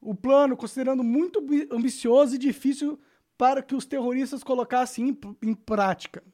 [0.00, 2.98] o plano, considerando muito ambi- ambicioso e difícil
[3.36, 6.24] para que os terroristas colocassem em, em prática.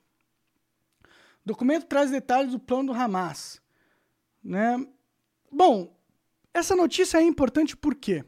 [1.04, 3.60] O documento traz detalhes do plano do Hamas.
[4.42, 4.86] Né?
[5.50, 5.97] Bom,
[6.58, 8.24] essa notícia é importante por quê?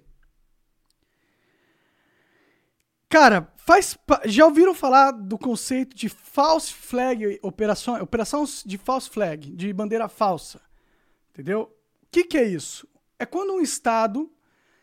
[3.08, 9.50] Cara, faz, já ouviram falar do conceito de false flag, operação, operação de false flag,
[9.50, 10.60] de bandeira falsa?
[11.30, 11.62] Entendeu?
[11.62, 12.88] O que, que é isso?
[13.18, 14.32] É quando um Estado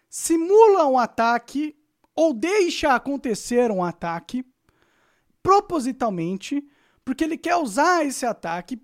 [0.10, 1.76] simula um ataque
[2.14, 4.46] ou deixa acontecer um ataque
[5.42, 6.68] propositalmente,
[7.06, 8.82] porque ele quer usar esse ataque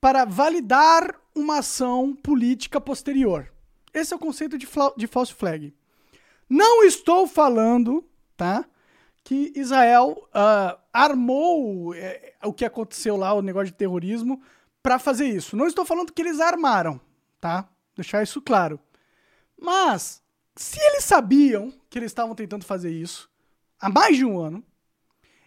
[0.00, 3.52] para validar uma ação política posterior.
[3.92, 5.74] Esse é o conceito de, de false flag.
[6.48, 8.04] Não estou falando,
[8.36, 8.64] tá?
[9.24, 14.42] Que Israel ah, armou eh, o que aconteceu lá, o negócio de terrorismo,
[14.82, 15.56] para fazer isso.
[15.56, 17.00] Não estou falando que eles armaram,
[17.40, 17.68] tá?
[17.94, 18.80] Deixar isso claro.
[19.58, 20.22] Mas,
[20.56, 23.30] se eles sabiam que eles estavam tentando fazer isso
[23.78, 24.64] há mais de um ano,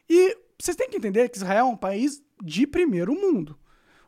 [0.09, 3.57] e vocês têm que entender que Israel é um país de primeiro mundo.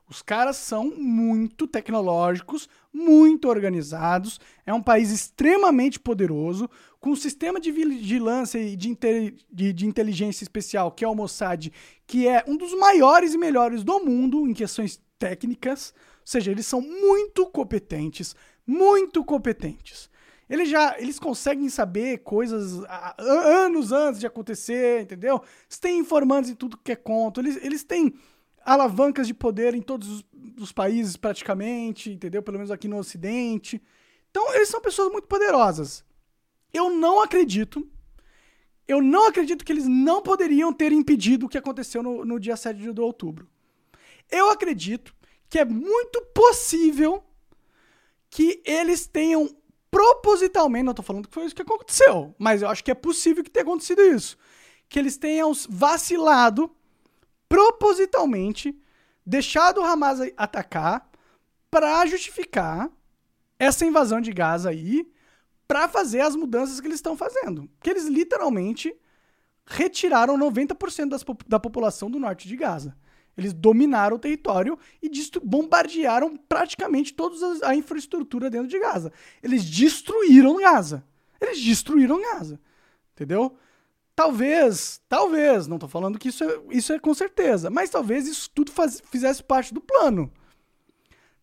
[0.09, 7.59] Os caras são muito tecnológicos, muito organizados, é um país extremamente poderoso, com um sistema
[7.59, 8.97] de vigilância e de,
[9.51, 11.71] de- de inteligência especial, que é o Mossad,
[12.05, 15.93] que é um dos maiores e melhores do mundo em questões técnicas.
[15.97, 18.33] Ou seja, eles são muito competentes,
[18.65, 20.09] muito competentes.
[20.49, 22.81] Eles já eles conseguem saber coisas
[23.19, 25.41] anos antes de acontecer, entendeu?
[25.67, 28.13] Eles têm informantes em tudo que é conto, eles, eles têm
[28.67, 30.25] alavancas de poder em todos os,
[30.59, 32.43] os países praticamente, entendeu?
[32.43, 33.81] Pelo menos aqui no Ocidente.
[34.29, 36.03] Então, eles são pessoas muito poderosas.
[36.73, 37.89] Eu não acredito,
[38.85, 42.57] eu não acredito que eles não poderiam ter impedido o que aconteceu no, no dia
[42.57, 43.47] 7 de outubro.
[44.29, 45.15] Eu acredito
[45.49, 47.23] que é muito possível
[48.29, 49.49] que eles tenham
[49.89, 53.41] propositalmente, não tô falando que foi isso que aconteceu, mas eu acho que é possível
[53.41, 54.37] que tenha acontecido isso.
[54.89, 56.69] Que eles tenham vacilado
[57.49, 58.77] propositalmente,
[59.25, 61.09] deixado o Hamas atacar
[61.69, 62.89] para justificar
[63.59, 65.09] essa invasão de Gaza aí,
[65.67, 67.69] para fazer as mudanças que eles estão fazendo.
[67.81, 68.95] Que eles literalmente
[69.65, 72.95] retiraram 90% das da população do norte de Gaza.
[73.37, 75.11] Eles dominaram o território e
[75.43, 79.11] bombardearam praticamente toda a infraestrutura dentro de Gaza.
[79.43, 81.03] Eles destruíram Gaza.
[81.39, 82.59] Eles destruíram Gaza.
[83.13, 83.55] Entendeu?
[84.17, 88.49] Talvez, talvez, não tô falando que isso é, isso é com certeza, mas talvez isso
[88.49, 90.33] tudo faz- fizesse parte do plano.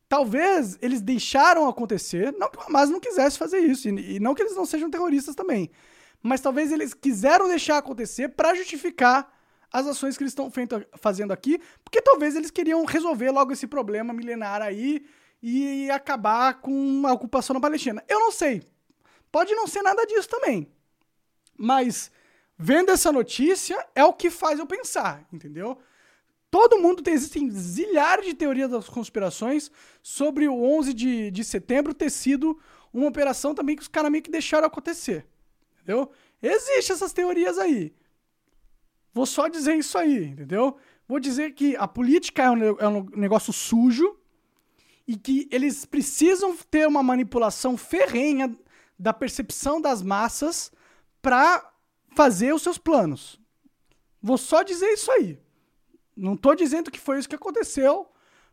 [0.09, 4.35] Talvez eles deixaram acontecer, não que o Hamas não quisesse fazer isso, e, e não
[4.35, 5.71] que eles não sejam terroristas também,
[6.21, 9.33] mas talvez eles quiseram deixar acontecer para justificar
[9.73, 10.51] as ações que eles estão
[10.97, 15.07] fazendo aqui, porque talvez eles queriam resolver logo esse problema milenar aí
[15.41, 18.03] e acabar com a ocupação na Palestina.
[18.09, 18.65] Eu não sei.
[19.31, 20.67] Pode não ser nada disso também.
[21.57, 22.11] Mas
[22.59, 25.79] vendo essa notícia é o que faz eu pensar, entendeu?
[26.51, 29.71] Todo mundo tem, existem zilhares de teorias das conspirações
[30.03, 32.59] sobre o 11 de, de setembro ter sido
[32.93, 35.27] uma operação também que os caras meio que deixaram acontecer,
[35.75, 36.13] entendeu?
[36.41, 37.93] Existem essas teorias aí.
[39.13, 40.77] Vou só dizer isso aí, entendeu?
[41.09, 44.17] Vou dizer que a política é um, é um negócio sujo
[45.07, 48.57] e que eles precisam ter uma manipulação ferrenha
[48.99, 50.73] da percepção das massas
[51.21, 51.74] para
[52.15, 53.41] fazer os seus planos.
[54.23, 55.39] Vou só dizer isso aí.
[56.17, 58.09] Não tô dizendo que foi isso que aconteceu,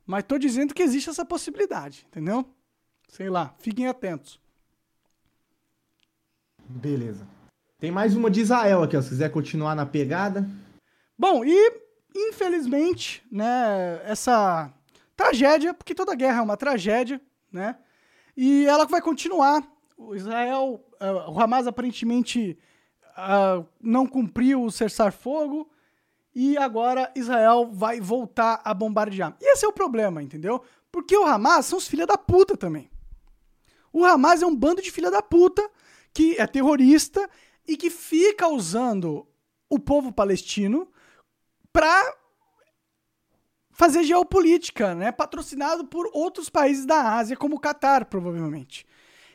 [0.06, 2.46] mas tô dizendo que existe essa possibilidade, entendeu?
[3.08, 4.40] Sei lá, fiquem atentos.
[6.68, 7.28] Beleza.
[7.80, 10.48] Tem mais uma de Israel aqui, ó, se quiser continuar na pegada.
[11.18, 11.82] Bom, e
[12.16, 14.74] infelizmente, né, essa
[15.16, 17.78] tragédia, porque toda guerra é uma tragédia, né?
[18.36, 19.64] E ela vai continuar.
[19.98, 22.58] O Israel, uh, o Hamas aparentemente
[23.22, 25.70] uh, não cumpriu o cessar-fogo
[26.34, 29.36] e agora Israel vai voltar a bombardear.
[29.40, 30.64] E esse é o problema, entendeu?
[30.92, 32.90] Porque o Hamas são os filha da puta também.
[33.94, 35.70] O Hamas é um bando de filha da puta
[36.14, 37.30] que é terrorista
[37.68, 39.28] e que fica usando
[39.70, 40.90] o povo palestino
[41.72, 42.16] para
[43.72, 45.12] fazer geopolítica, né?
[45.12, 48.86] Patrocinado por outros países da Ásia, como o Catar, provavelmente.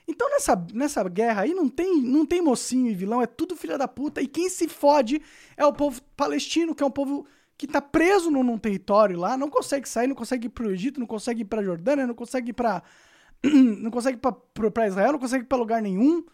[0.09, 3.77] Então nessa, nessa guerra aí não tem, não tem mocinho e vilão, é tudo filha
[3.77, 4.23] da puta.
[4.23, 5.21] E quem se fode
[5.57, 7.27] é o povo palestino, que é um povo
[7.59, 11.01] que tá preso num, num território lá, não consegue sair, não consegue ir pro Egito,
[11.01, 12.83] não consegue ir pra Jordânia, não consegue ir pra.
[13.43, 16.25] não consegue ir pra, pra Israel, não consegue ir pra lugar nenhum.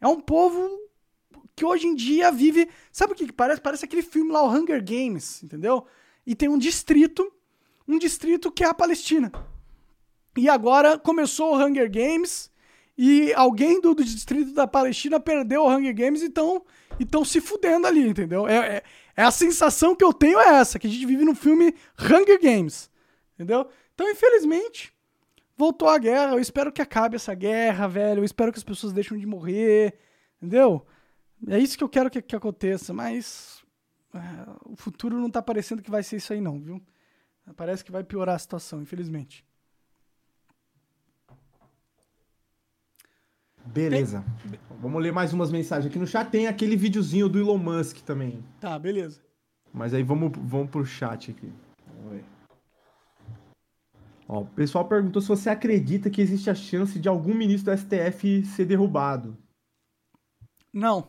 [0.00, 0.88] É um povo
[1.54, 2.68] que hoje em dia vive.
[2.92, 3.60] Sabe o que, que parece?
[3.60, 5.84] Parece aquele filme lá, o Hunger Games, entendeu?
[6.24, 7.30] E tem um distrito,
[7.86, 9.32] um distrito que é a Palestina.
[10.36, 12.50] E agora começou o Hunger Games
[13.00, 17.86] e alguém do, do distrito da Palestina perdeu o Hunger Games e estão se fudendo
[17.86, 18.48] ali, entendeu?
[18.48, 18.82] É, é,
[19.16, 22.40] é, a sensação que eu tenho é essa, que a gente vive no filme Hunger
[22.42, 22.90] Games,
[23.34, 23.70] entendeu?
[23.94, 24.92] Então, infelizmente,
[25.56, 26.32] voltou a guerra.
[26.32, 28.20] Eu espero que acabe essa guerra, velho.
[28.20, 29.96] Eu espero que as pessoas deixem de morrer,
[30.38, 30.84] entendeu?
[31.46, 33.62] É isso que eu quero que, que aconteça, mas
[34.12, 34.18] é,
[34.64, 36.82] o futuro não tá parecendo que vai ser isso aí não, viu?
[37.56, 39.46] Parece que vai piorar a situação, infelizmente.
[43.72, 44.24] Beleza.
[44.50, 44.58] Tem...
[44.80, 46.30] Vamos ler mais umas mensagens aqui no chat.
[46.30, 48.44] Tem aquele videozinho do Elon Musk também.
[48.60, 49.20] Tá, beleza.
[49.72, 51.52] Mas aí vamos, vamos pro chat aqui.
[51.86, 52.24] Vamos ver.
[54.28, 57.78] Ó, o pessoal perguntou se você acredita que existe a chance de algum ministro do
[57.78, 59.36] STF ser derrubado.
[60.72, 61.08] Não.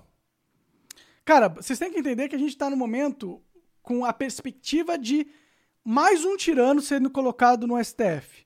[1.24, 3.42] Cara, vocês têm que entender que a gente tá no momento
[3.82, 5.28] com a perspectiva de
[5.84, 8.46] mais um tirano sendo colocado no STF.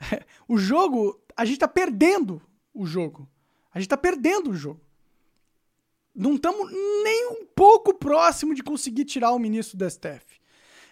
[0.46, 2.40] O jogo, a gente tá perdendo
[2.74, 3.28] o jogo.
[3.72, 4.80] A gente tá perdendo o jogo.
[6.14, 10.40] Não estamos nem um pouco próximo de conseguir tirar o ministro do STF.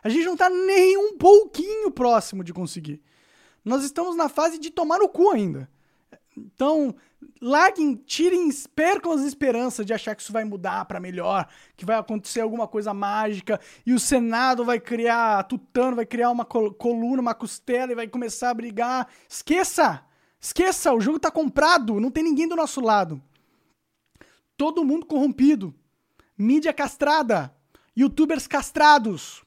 [0.02, 3.02] A gente não tá nem um pouquinho próximo de conseguir.
[3.64, 5.68] Nós estamos na fase de tomar no cu ainda.
[6.36, 6.94] Então,
[7.40, 11.96] larguem, tirem, percam as esperanças de achar que isso vai mudar para melhor, que vai
[11.96, 17.34] acontecer alguma coisa mágica e o Senado vai criar, Tutano vai criar uma coluna, uma
[17.34, 19.08] costela e vai começar a brigar.
[19.28, 20.05] Esqueça!
[20.46, 23.20] Esqueça, o jogo tá comprado, não tem ninguém do nosso lado.
[24.56, 25.74] Todo mundo corrompido.
[26.38, 27.52] Mídia castrada.
[27.96, 29.42] Youtubers castrados.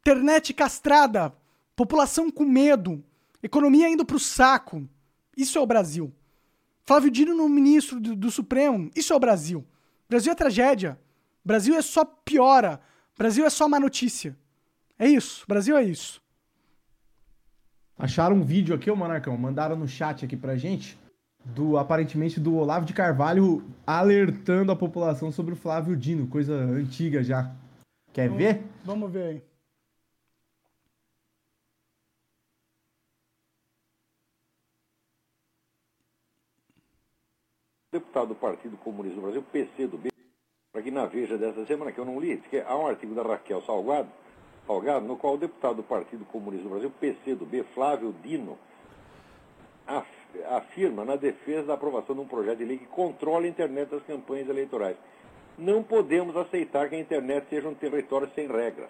[0.00, 1.34] Internet castrada.
[1.74, 3.02] População com medo.
[3.42, 4.86] Economia indo pro saco.
[5.34, 6.12] Isso é o Brasil.
[6.84, 8.90] Flávio Dino no ministro do, do Supremo.
[8.94, 9.66] Isso é o Brasil.
[10.06, 11.00] Brasil é tragédia.
[11.42, 12.78] Brasil é só piora.
[13.16, 14.36] Brasil é só má notícia.
[14.98, 15.46] É isso.
[15.48, 16.21] Brasil é isso.
[17.98, 20.98] Acharam um vídeo aqui, ô Monarcão, mandaram no chat aqui pra gente,
[21.44, 27.22] do aparentemente do Olavo de Carvalho alertando a população sobre o Flávio Dino, coisa antiga
[27.22, 27.54] já.
[28.12, 28.62] Quer vamos, ver?
[28.84, 29.42] Vamos ver aí.
[37.92, 40.10] Deputado do Partido Comunista do Brasil, PC do B,
[40.72, 43.22] para que na Veja dessa semana, que eu não li, que há um artigo da
[43.22, 44.08] Raquel Salgado,
[44.66, 48.56] Salgado, no qual o deputado do Partido Comunista do Brasil, PCdoB, Flávio Dino,
[50.50, 54.02] afirma na defesa da aprovação de um projeto de lei que controla a internet das
[54.04, 54.96] campanhas eleitorais.
[55.58, 58.88] Não podemos aceitar que a internet seja um território sem regras.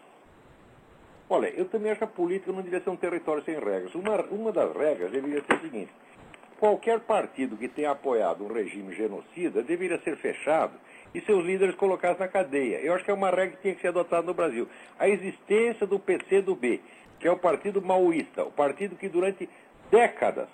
[1.29, 3.95] Olha, eu também acho que a política não deveria ser um território sem regras.
[3.95, 5.91] Uma, uma das regras deveria ser a seguinte:
[6.61, 10.75] qualquer partido que tenha apoiado um regime genocida deveria ser fechado
[11.15, 12.81] e seus líderes colocados na cadeia.
[12.81, 14.69] Eu acho que é uma regra que tinha que ser adotada no Brasil.
[14.99, 16.81] A existência do PCdoB,
[17.19, 19.49] que é o partido maoísta, o partido que durante
[19.91, 20.49] décadas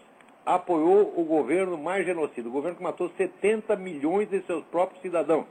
[0.45, 5.47] apoiou o governo mais genocida, o governo que matou 70 milhões de seus próprios cidadãos.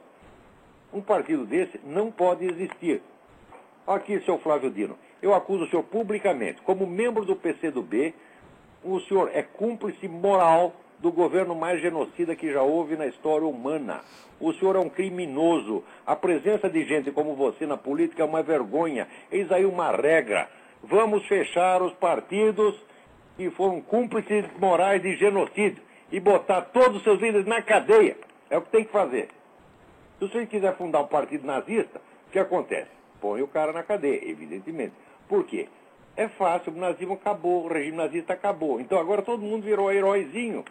[0.91, 3.01] Um partido desse não pode existir.
[3.85, 8.13] Aqui, seu Flávio Dino, eu acuso o senhor publicamente, como membro do PCdoB,
[8.83, 14.01] o senhor é cúmplice moral do governo mais genocida que já houve na história humana.
[14.39, 15.83] O senhor é um criminoso.
[16.05, 19.07] A presença de gente como você na política é uma vergonha.
[19.31, 20.49] Eis aí uma regra.
[20.83, 22.75] Vamos fechar os partidos
[23.35, 25.81] que foram cúmplices morais de genocídio
[26.11, 28.17] e botar todos os seus líderes na cadeia.
[28.49, 29.29] É o que tem que fazer.
[30.17, 32.89] Se você quiser fundar um partido nazista, o que acontece?
[33.21, 34.93] Põe o cara na cadeia, evidentemente.
[35.27, 35.67] Por quê?
[36.15, 38.79] É fácil, o nazismo acabou, o regime nazista acabou.
[38.79, 40.65] Então agora todo mundo virou heróizinho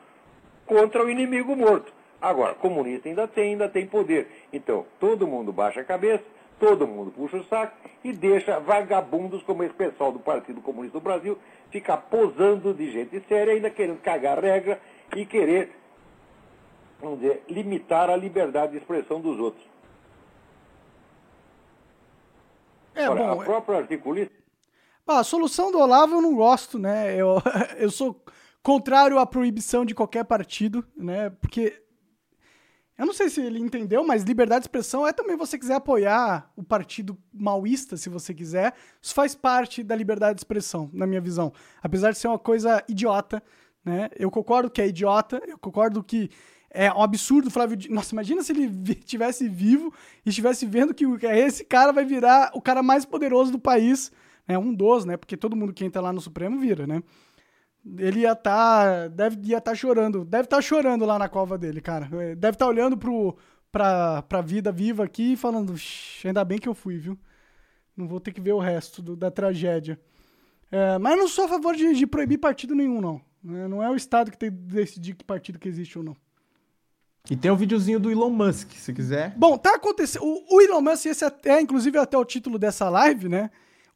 [0.66, 1.92] contra o inimigo morto.
[2.20, 4.28] Agora, comunista ainda tem, ainda tem poder.
[4.52, 6.24] Então, todo mundo baixa a cabeça,
[6.58, 11.02] todo mundo puxa o saco e deixa vagabundos como esse pessoal do Partido Comunista do
[11.02, 11.38] Brasil
[11.70, 14.80] ficar posando de gente séria, ainda querendo cagar regra
[15.14, 15.72] e querer,
[17.00, 19.64] vamos dizer, limitar a liberdade de expressão dos outros.
[22.94, 24.32] É, Ora, bom, a própria articulista
[25.06, 27.14] Ah, a solução do Olavo eu não gosto, né?
[27.14, 27.36] Eu,
[27.76, 28.16] eu sou
[28.66, 31.30] contrário à proibição de qualquer partido, né?
[31.30, 31.80] Porque
[32.98, 36.50] eu não sei se ele entendeu, mas liberdade de expressão é também você quiser apoiar
[36.56, 38.74] o partido maoísta, se você quiser.
[39.00, 41.52] Isso faz parte da liberdade de expressão, na minha visão.
[41.80, 43.40] Apesar de ser uma coisa idiota,
[43.84, 44.10] né?
[44.16, 46.28] Eu concordo que é idiota, eu concordo que
[46.68, 47.94] é um absurdo Flávio Dino.
[47.94, 49.94] Nossa, imagina se ele tivesse vivo
[50.24, 54.10] e estivesse vendo que esse cara vai virar o cara mais poderoso do país,
[54.48, 54.58] né?
[54.58, 55.16] Um dos, né?
[55.16, 57.00] Porque todo mundo que entra lá no Supremo vira, né?
[57.98, 59.08] Ele ia estar.
[59.10, 60.24] deve ia estar chorando.
[60.24, 62.08] Deve estar chorando lá na cova dele, cara.
[62.20, 63.36] É, Deve estar olhando pro,
[63.70, 67.18] pra, pra vida viva aqui e falando: "Ixi, ainda bem que eu fui, viu?
[67.96, 69.98] Não vou ter que ver o resto do- da tragédia.
[70.70, 73.20] É, mas não sou a favor de, de proibir partido nenhum, não.
[73.48, 76.16] É, Não é o Estado que tem que decidir que partido que existe ou não.
[77.30, 79.32] E tem o videozinho do Elon Musk, se quiser.
[79.36, 80.24] Bom, tá acontecendo.
[80.24, 83.50] O, o Elon Musk, esse é inclusive até o título dessa live, né?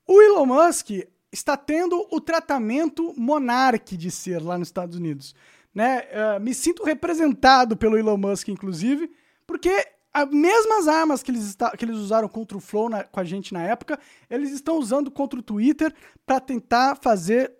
[0.06, 0.90] O Elon Musk
[1.32, 5.34] está tendo o tratamento monarque de ser lá nos Estados Unidos.
[5.74, 6.06] Né?
[6.10, 9.10] Eh, me sinto representado pelo Elon Musk, inclusive,
[9.46, 13.24] porque as mesmas armas que eles, que eles usaram contra o Flow na- com a
[13.24, 15.94] gente na época, eles estão usando contra o Twitter
[16.26, 17.52] para tentar fazer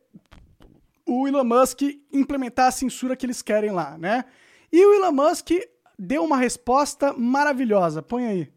[1.07, 4.25] o Elon Musk implementar a censura que eles querem lá, né?
[4.73, 5.51] E o Elon Musk
[5.97, 8.03] deu uma resposta maravilhosa.
[8.03, 8.53] Põe aí.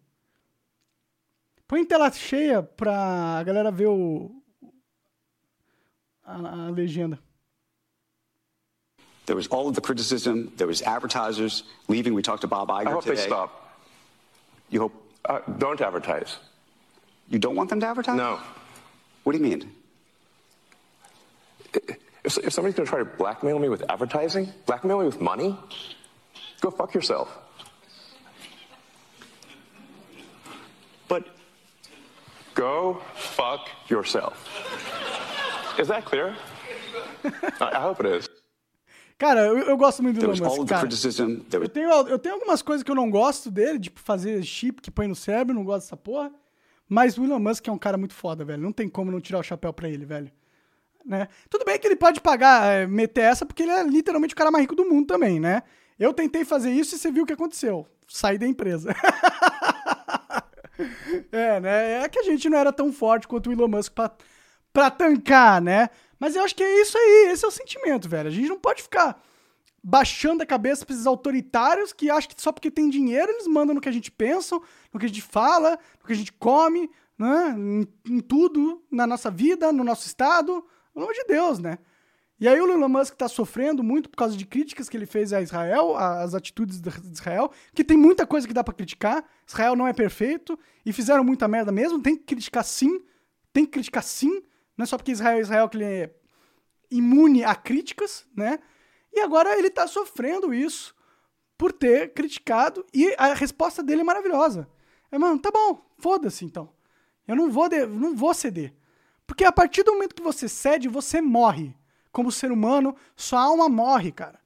[1.68, 4.32] Põe em tela cheia pra galera ver o
[6.26, 7.19] a, a legenda.
[9.26, 10.51] There was all of the criticism.
[10.57, 12.13] There was advertisers leaving.
[12.13, 13.15] We talked to Bob Iger I hope today.
[13.15, 13.80] they stop.
[14.69, 14.93] You hope
[15.26, 16.38] Uh, don't advertise.
[17.30, 18.17] you don't want them to advertise?
[18.17, 18.39] No.
[19.24, 19.71] What do you mean?
[22.26, 25.57] If, if somebody's going to try to blackmail me with advertising, blackmail me with money,
[26.61, 27.30] go fuck yourself.
[31.07, 31.24] But
[32.55, 34.36] Go fuck yourself.
[35.80, 36.36] Is that clear?
[37.59, 38.30] I, hope it is.
[39.17, 40.88] Cara, eu, eu gosto muito do Elon Musk, cara.
[41.51, 44.91] Eu tenho, eu tenho algumas coisas que eu não gosto dele, tipo fazer chip que
[44.91, 46.32] põe no cérebro, não gosto dessa porra.
[46.88, 48.61] Mas o Elon Musk é um cara muito foda, velho.
[48.61, 50.32] Não tem como não tirar o chapéu pra ele, velho.
[51.05, 51.28] Né?
[51.49, 54.51] Tudo bem que ele pode pagar, é, meter essa, porque ele é literalmente o cara
[54.51, 55.63] mais rico do mundo também, né?
[55.99, 57.86] Eu tentei fazer isso e você viu o que aconteceu.
[58.07, 58.93] Saí da empresa.
[61.32, 62.03] é, né?
[62.03, 64.11] É que a gente não era tão forte quanto o Elon Musk pra,
[64.74, 65.89] pra tancar, né?
[66.19, 68.28] Mas eu acho que é isso aí, esse é o sentimento, velho.
[68.28, 69.21] A gente não pode ficar
[69.84, 73.76] baixando a cabeça pra esses autoritários que acham que só porque tem dinheiro eles mandam
[73.76, 74.59] no que a gente pensa,
[74.91, 77.55] no que a gente fala, no que a gente come, né?
[77.57, 80.65] Em, em tudo, na nossa vida, no nosso estado.
[80.93, 81.78] Pelo amor de Deus, né?
[82.39, 85.32] E aí o Elon Musk tá sofrendo muito por causa de críticas que ele fez
[85.32, 89.24] a Israel, às atitudes de Israel, que tem muita coisa que dá pra criticar.
[89.47, 93.01] Israel não é perfeito e fizeram muita merda mesmo, tem que criticar sim,
[93.53, 94.41] tem que criticar sim,
[94.78, 96.15] não é só porque Israel é Israel que ele é
[96.89, 98.59] imune a críticas, né?
[99.11, 100.95] E agora ele tá sofrendo isso
[101.57, 104.67] por ter criticado e a resposta dele é maravilhosa.
[105.11, 106.74] É, mano, tá bom, foda-se então.
[107.28, 108.74] Eu não vou, de- não vou ceder.
[109.26, 111.76] Porque a partir do momento que você cede, você morre.
[112.11, 114.39] Como ser humano, sua alma morre, cara.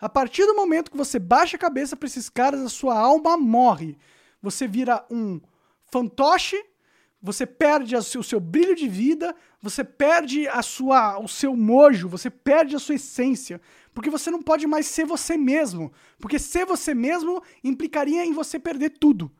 [0.00, 3.36] A partir do momento que você baixa a cabeça pra esses caras, a sua alma
[3.36, 3.96] morre.
[4.42, 5.40] Você vira um
[5.90, 6.62] fantoche,
[7.20, 12.30] você perde o seu brilho de vida, você perde a sua, o seu mojo, você
[12.30, 13.60] perde a sua essência.
[13.92, 15.92] Porque você não pode mais ser você mesmo.
[16.20, 19.30] Porque ser você mesmo implicaria em você perder tudo.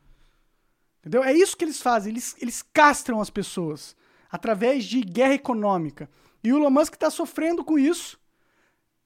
[0.98, 1.22] Entendeu?
[1.22, 2.12] É isso que eles fazem.
[2.12, 3.94] Eles, eles castram as pessoas
[4.28, 6.10] através de guerra econômica.
[6.42, 8.18] E o Elon Musk está sofrendo com isso.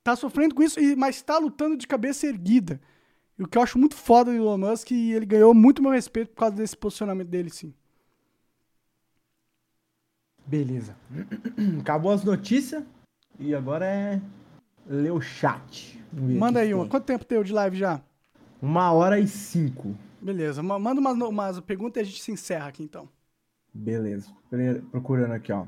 [0.03, 2.81] Tá sofrendo com isso, mas está lutando de cabeça erguida.
[3.39, 5.93] E o que eu acho muito foda do Elon Musk, e ele ganhou muito meu
[5.93, 7.75] respeito por causa desse posicionamento dele, sim.
[10.47, 10.97] Beleza.
[11.81, 12.83] Acabou as notícias.
[13.39, 14.21] E agora é
[14.87, 16.01] ler o chat.
[16.13, 16.87] Manda aí uma.
[16.87, 18.01] Quanto tempo deu de live já?
[18.61, 19.97] Uma hora e cinco.
[20.21, 23.09] Beleza, ma- manda umas, umas perguntas e a gente se encerra aqui então.
[23.75, 24.31] Beleza.
[24.91, 25.67] Procurando aqui, ó.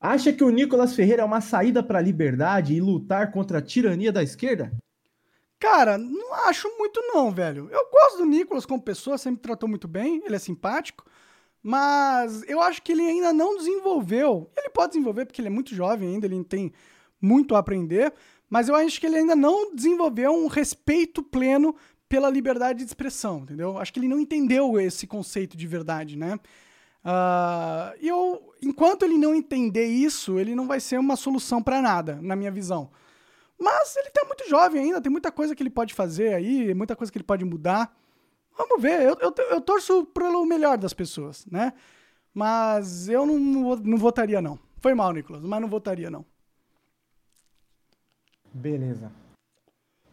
[0.00, 3.62] Acha que o Nicolas Ferreira é uma saída para a liberdade e lutar contra a
[3.62, 4.72] tirania da esquerda?
[5.58, 7.68] Cara, não acho muito não, velho.
[7.70, 11.04] Eu gosto do Nicolas como pessoa, sempre tratou muito bem, ele é simpático,
[11.62, 14.50] mas eu acho que ele ainda não desenvolveu.
[14.56, 16.72] Ele pode desenvolver porque ele é muito jovem ainda, ele tem
[17.20, 18.12] muito a aprender,
[18.48, 21.74] mas eu acho que ele ainda não desenvolveu um respeito pleno
[22.08, 23.76] pela liberdade de expressão, entendeu?
[23.76, 26.38] Acho que ele não entendeu esse conceito de verdade, né?
[27.04, 31.82] Uh, e eu, enquanto ele não entender isso, ele não vai ser uma solução para
[31.82, 32.90] nada, na minha visão.
[33.58, 36.94] Mas ele tá muito jovem ainda, tem muita coisa que ele pode fazer aí, muita
[36.94, 37.94] coisa que ele pode mudar.
[38.58, 41.72] Vamos ver, eu, eu, eu torço pelo melhor das pessoas, né?
[42.34, 44.58] Mas eu não, não, não votaria, não.
[44.80, 46.26] Foi mal, Nicolas, mas não votaria, não.
[48.52, 49.12] Beleza.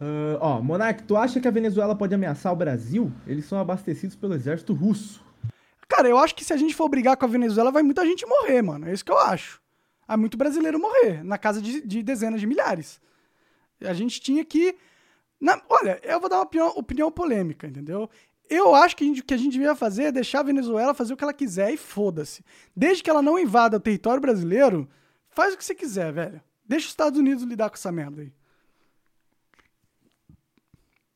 [0.00, 3.12] Uh, ó, Monark, tu acha que a Venezuela pode ameaçar o Brasil?
[3.26, 5.24] Eles são abastecidos pelo exército russo.
[5.88, 8.26] Cara, eu acho que se a gente for brigar com a Venezuela, vai muita gente
[8.26, 8.88] morrer, mano.
[8.88, 9.60] É isso que eu acho.
[10.06, 13.00] Há muito brasileiro morrer, na casa de, de dezenas de milhares.
[13.80, 14.76] A gente tinha que.
[15.40, 18.08] Na, olha, eu vou dar uma opinião, opinião polêmica, entendeu?
[18.48, 21.16] Eu acho que o que a gente devia fazer é deixar a Venezuela fazer o
[21.16, 22.44] que ela quiser e foda-se.
[22.74, 24.88] Desde que ela não invada o território brasileiro,
[25.28, 26.40] faz o que você quiser, velho.
[26.64, 28.32] Deixa os Estados Unidos lidar com essa merda aí.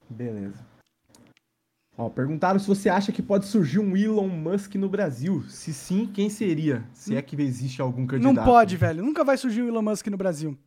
[0.09, 0.67] Beleza.
[1.97, 5.45] Ó, perguntaram se você acha que pode surgir um Elon Musk no Brasil.
[5.49, 6.83] Se sim, quem seria?
[6.93, 8.35] Se é que existe algum candidato.
[8.35, 9.05] Não pode, velho.
[9.05, 10.59] Nunca vai surgir o Elon Musk no Brasil.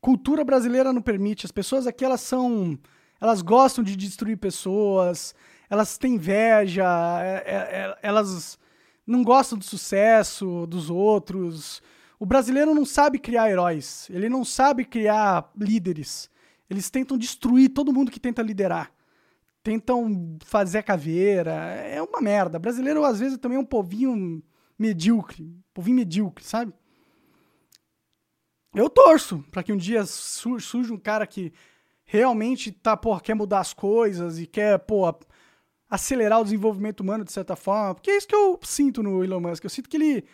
[0.00, 1.46] Cultura brasileira não permite.
[1.46, 2.78] As pessoas aqui, elas são.
[3.20, 5.34] Elas gostam de destruir pessoas.
[5.68, 6.84] Elas têm inveja.
[7.22, 8.58] É, é, é, elas
[9.06, 11.82] não gostam do sucesso dos outros.
[12.18, 14.08] O brasileiro não sabe criar heróis.
[14.10, 16.30] Ele não sabe criar líderes.
[16.68, 18.92] Eles tentam destruir todo mundo que tenta liderar.
[19.62, 21.52] Tentam fazer caveira.
[21.52, 22.58] É uma merda.
[22.58, 24.42] Brasileiro, às vezes, também é um povinho
[24.78, 25.54] medíocre.
[25.72, 26.72] Povinho medíocre, sabe?
[28.74, 31.52] Eu torço para que um dia surja um cara que
[32.04, 35.12] realmente tá, porra, quer mudar as coisas e quer, pô,
[35.88, 37.94] acelerar o desenvolvimento humano de certa forma.
[37.94, 39.64] Porque é isso que eu sinto no Elon Musk.
[39.64, 40.24] Eu sinto que ele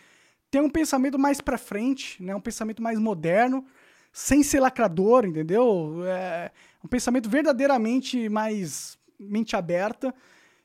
[0.51, 2.35] tem um pensamento mais para frente, né?
[2.35, 3.65] Um pensamento mais moderno
[4.11, 6.03] sem ser lacrador, entendeu?
[6.05, 6.51] É
[6.83, 10.13] um pensamento verdadeiramente mais mente aberta.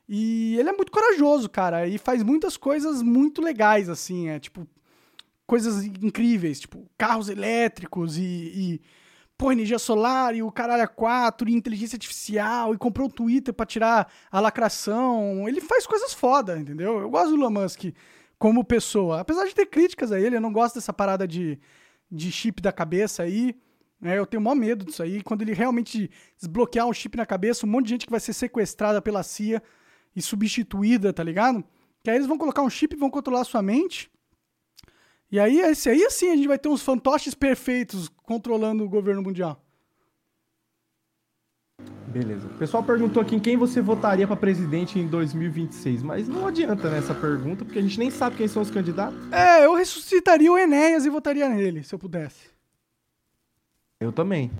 [0.07, 4.67] E ele é muito corajoso, cara, e faz muitas coisas muito legais, assim, é tipo,
[5.45, 8.81] coisas incríveis, tipo, carros elétricos e, e
[9.41, 13.51] pô, energia solar e o caralho a quatro e inteligência artificial e comprou o Twitter
[13.51, 15.49] para tirar a lacração.
[15.49, 16.99] Ele faz coisas foda, entendeu?
[16.99, 17.85] Eu gosto do Elon Musk
[18.37, 19.19] como pessoa.
[19.19, 21.59] Apesar de ter críticas a ele, eu não gosto dessa parada de
[22.11, 23.55] de chip da cabeça aí.
[23.99, 24.19] Né?
[24.19, 25.23] Eu tenho o maior medo disso aí.
[25.23, 28.33] Quando ele realmente desbloquear um chip na cabeça, um monte de gente que vai ser
[28.33, 29.63] sequestrada pela CIA
[30.15, 31.63] e substituída, tá ligado?
[32.03, 34.11] Que aí eles vão colocar um chip e vão controlar a sua mente.
[35.31, 39.21] E aí, esse aí assim, a gente vai ter uns fantoches perfeitos controlando o governo
[39.21, 39.63] mundial.
[42.07, 42.45] Beleza.
[42.47, 46.89] O pessoal perguntou aqui em quem você votaria para presidente em 2026, mas não adianta
[46.89, 49.17] nessa pergunta, porque a gente nem sabe quem são os candidatos.
[49.31, 52.49] É, eu ressuscitaria o Enéas e votaria nele, se eu pudesse.
[54.01, 54.51] Eu também.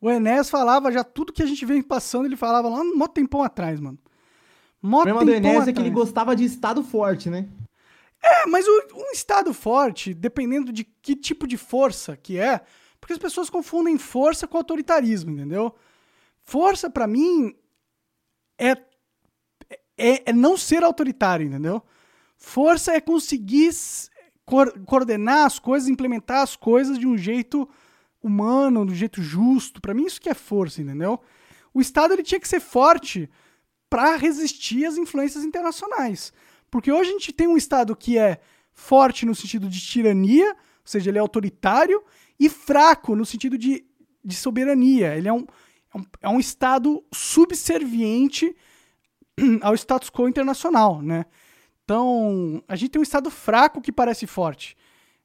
[0.00, 3.44] O Enéas falava já tudo que a gente vem passando, ele falava lá um tempão
[3.44, 3.98] atrás, mano.
[4.82, 5.68] Mó o problema do Enéas atrás.
[5.68, 7.46] é que ele gostava de estado forte, né?
[8.22, 12.60] É, mas o, um estado forte, dependendo de que tipo de força que é,
[13.00, 15.74] porque as pessoas confundem força com autoritarismo, entendeu?
[16.42, 17.56] Força, para mim,
[18.58, 18.72] é,
[19.96, 21.82] é, é, não ser autoritário, entendeu?
[22.36, 23.70] Força é conseguir
[24.84, 27.68] coordenar as coisas, implementar as coisas de um jeito
[28.22, 29.80] humano, de um jeito justo.
[29.80, 31.20] Para mim, isso que é força, entendeu?
[31.72, 33.30] O Estado ele tinha que ser forte
[33.88, 36.32] para resistir às influências internacionais.
[36.70, 38.40] Porque hoje a gente tem um Estado que é
[38.72, 42.02] forte no sentido de tirania, ou seja, ele é autoritário,
[42.38, 43.84] e fraco no sentido de,
[44.24, 45.16] de soberania.
[45.16, 45.46] Ele é um,
[45.94, 48.56] é um, é um Estado subserviente
[49.60, 51.26] ao status quo internacional, né?
[51.84, 54.76] Então, a gente tem um Estado fraco que parece forte.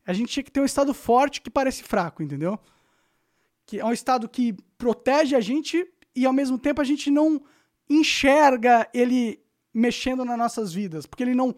[0.06, 2.60] A gente tinha que ter um Estado forte que parece fraco, entendeu?
[3.66, 7.42] Que é um Estado que protege a gente e, ao mesmo tempo, a gente não
[7.88, 9.45] enxerga ele
[9.76, 11.54] mexendo nas nossas vidas, porque ele não,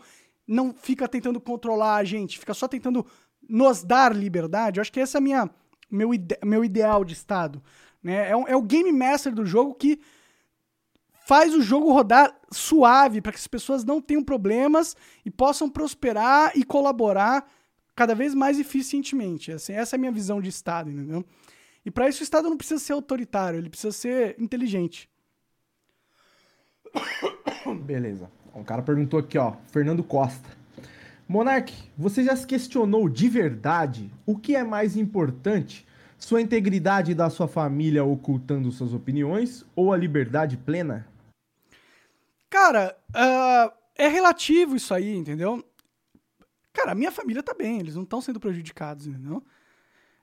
[0.47, 3.05] não fica tentando controlar a gente, fica só tentando
[3.47, 4.79] nos dar liberdade.
[4.79, 5.47] Eu acho que esse é minha,
[5.89, 7.61] meu, ide meu ideal de Estado.
[8.01, 8.31] Né?
[8.31, 9.99] É, um, é o game master do jogo que
[11.27, 16.53] faz o jogo rodar suave para que as pessoas não tenham problemas e possam prosperar
[16.55, 17.47] e colaborar
[17.95, 19.51] cada vez mais eficientemente.
[19.51, 21.23] Assim, essa é a minha visão de Estado, entendeu?
[21.85, 25.07] E para isso o Estado não precisa ser autoritário, ele precisa ser inteligente.
[27.83, 28.29] Beleza.
[28.53, 30.49] Um cara perguntou aqui, ó, Fernando Costa.
[31.27, 35.85] Monark, você já se questionou de verdade o que é mais importante?
[36.17, 41.07] Sua integridade da sua família ocultando suas opiniões ou a liberdade plena?
[42.49, 45.63] Cara, ah, é relativo isso aí, entendeu?
[46.73, 49.43] Cara, a minha família tá bem, eles não estão sendo prejudicados, entendeu?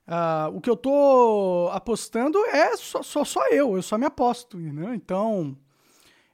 [0.07, 4.59] Ah, o que eu tô apostando é só, só, só eu, eu só me aposto,
[4.59, 4.93] entendeu?
[4.93, 5.57] Então,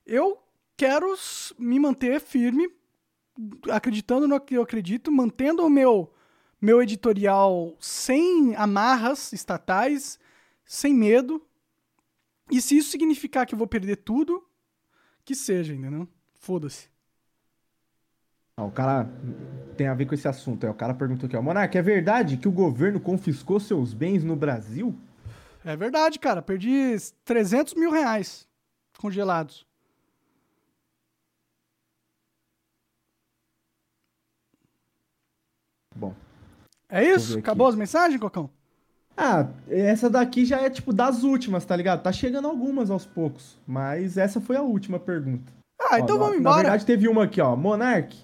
[0.05, 0.41] eu
[0.75, 1.15] quero
[1.57, 2.69] me manter firme,
[3.69, 6.13] acreditando no que eu acredito, mantendo o meu,
[6.59, 10.19] meu editorial sem amarras estatais,
[10.65, 11.41] sem medo.
[12.49, 14.43] E se isso significar que eu vou perder tudo,
[15.23, 16.07] que seja, entendeu?
[16.33, 16.89] Foda-se.
[18.57, 19.09] Ah, o cara
[19.77, 20.65] tem a ver com esse assunto.
[20.65, 21.41] É, o cara perguntou aqui, ó.
[21.41, 24.95] Monark, é verdade que o governo confiscou seus bens no Brasil?
[25.63, 26.41] É verdade, cara.
[26.41, 28.47] Perdi 300 mil reais
[28.97, 29.65] congelados.
[35.95, 36.13] Bom.
[36.89, 37.39] É isso?
[37.39, 38.49] Acabou as mensagens, Cocão?
[39.15, 42.01] Ah, essa daqui já é tipo das últimas, tá ligado?
[42.01, 43.57] Tá chegando algumas aos poucos.
[43.67, 45.51] Mas essa foi a última pergunta.
[45.79, 46.55] Ah, então Ó, vamos na- embora.
[46.57, 47.55] Na verdade, teve uma aqui, ó.
[47.55, 48.17] Monark.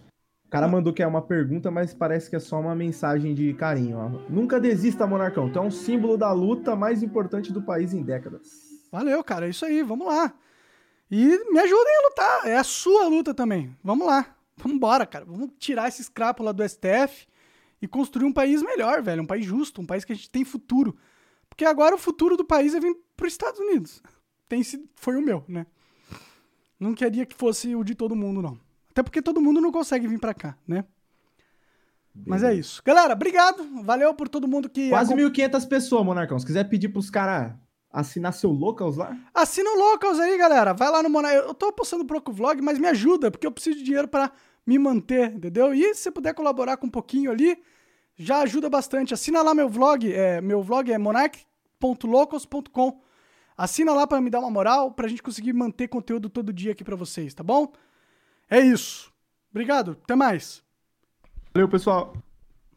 [0.45, 3.53] O cara mandou que é uma pergunta, mas parece que é só uma mensagem de
[3.53, 3.98] carinho.
[3.98, 4.10] Ó.
[4.31, 5.52] Nunca desista, Monarcão.
[5.52, 8.48] Tu é um símbolo da luta mais importante do país em décadas.
[8.91, 9.45] Valeu, cara.
[9.45, 9.84] É isso aí.
[9.84, 10.34] Vamos lá.
[11.11, 12.48] E me ajudem a lutar.
[12.48, 13.76] É a sua luta também.
[13.84, 14.26] Vamos lá.
[14.56, 15.26] Vamos embora, cara.
[15.26, 17.27] Vamos tirar esse escrápula do STF
[17.82, 19.24] e construir um país melhor, velho.
[19.24, 20.95] Um país justo, um país que a gente tem futuro.
[21.49, 24.02] Porque agora o futuro do país é vir para os Estados Unidos.
[24.49, 25.66] Tem sido, foi o meu, né?
[26.80, 28.60] Não queria que fosse o de todo mundo, não.
[28.91, 30.86] Até porque todo mundo não consegue vir pra cá, né?
[32.26, 32.82] Mas é isso.
[32.84, 33.64] Galera, obrigado.
[33.84, 34.90] Valeu por todo mundo que.
[34.90, 36.40] Quase acom- 1.500 pessoas, Monarcão.
[36.40, 37.54] Se quiser pedir pros caras
[37.91, 40.74] assinar seu locals lá, Assina o Locals aí, galera.
[40.74, 41.36] Vai lá no Monark.
[41.36, 44.32] Eu tô postando pouco vlog, mas me ajuda, porque eu preciso de dinheiro pra
[44.68, 45.73] me manter, entendeu?
[45.73, 47.57] E se puder colaborar com um pouquinho ali,
[48.18, 49.14] já ajuda bastante.
[49.14, 50.11] Assina lá meu vlog.
[50.11, 53.02] É, meu vlog é monarch.locals.com.
[53.57, 56.84] Assina lá pra me dar uma moral, pra gente conseguir manter conteúdo todo dia aqui
[56.84, 57.72] pra vocês, tá bom?
[58.49, 59.10] É isso.
[59.49, 59.98] Obrigado.
[60.03, 60.61] Até mais.
[61.53, 62.14] valeu, pessoal.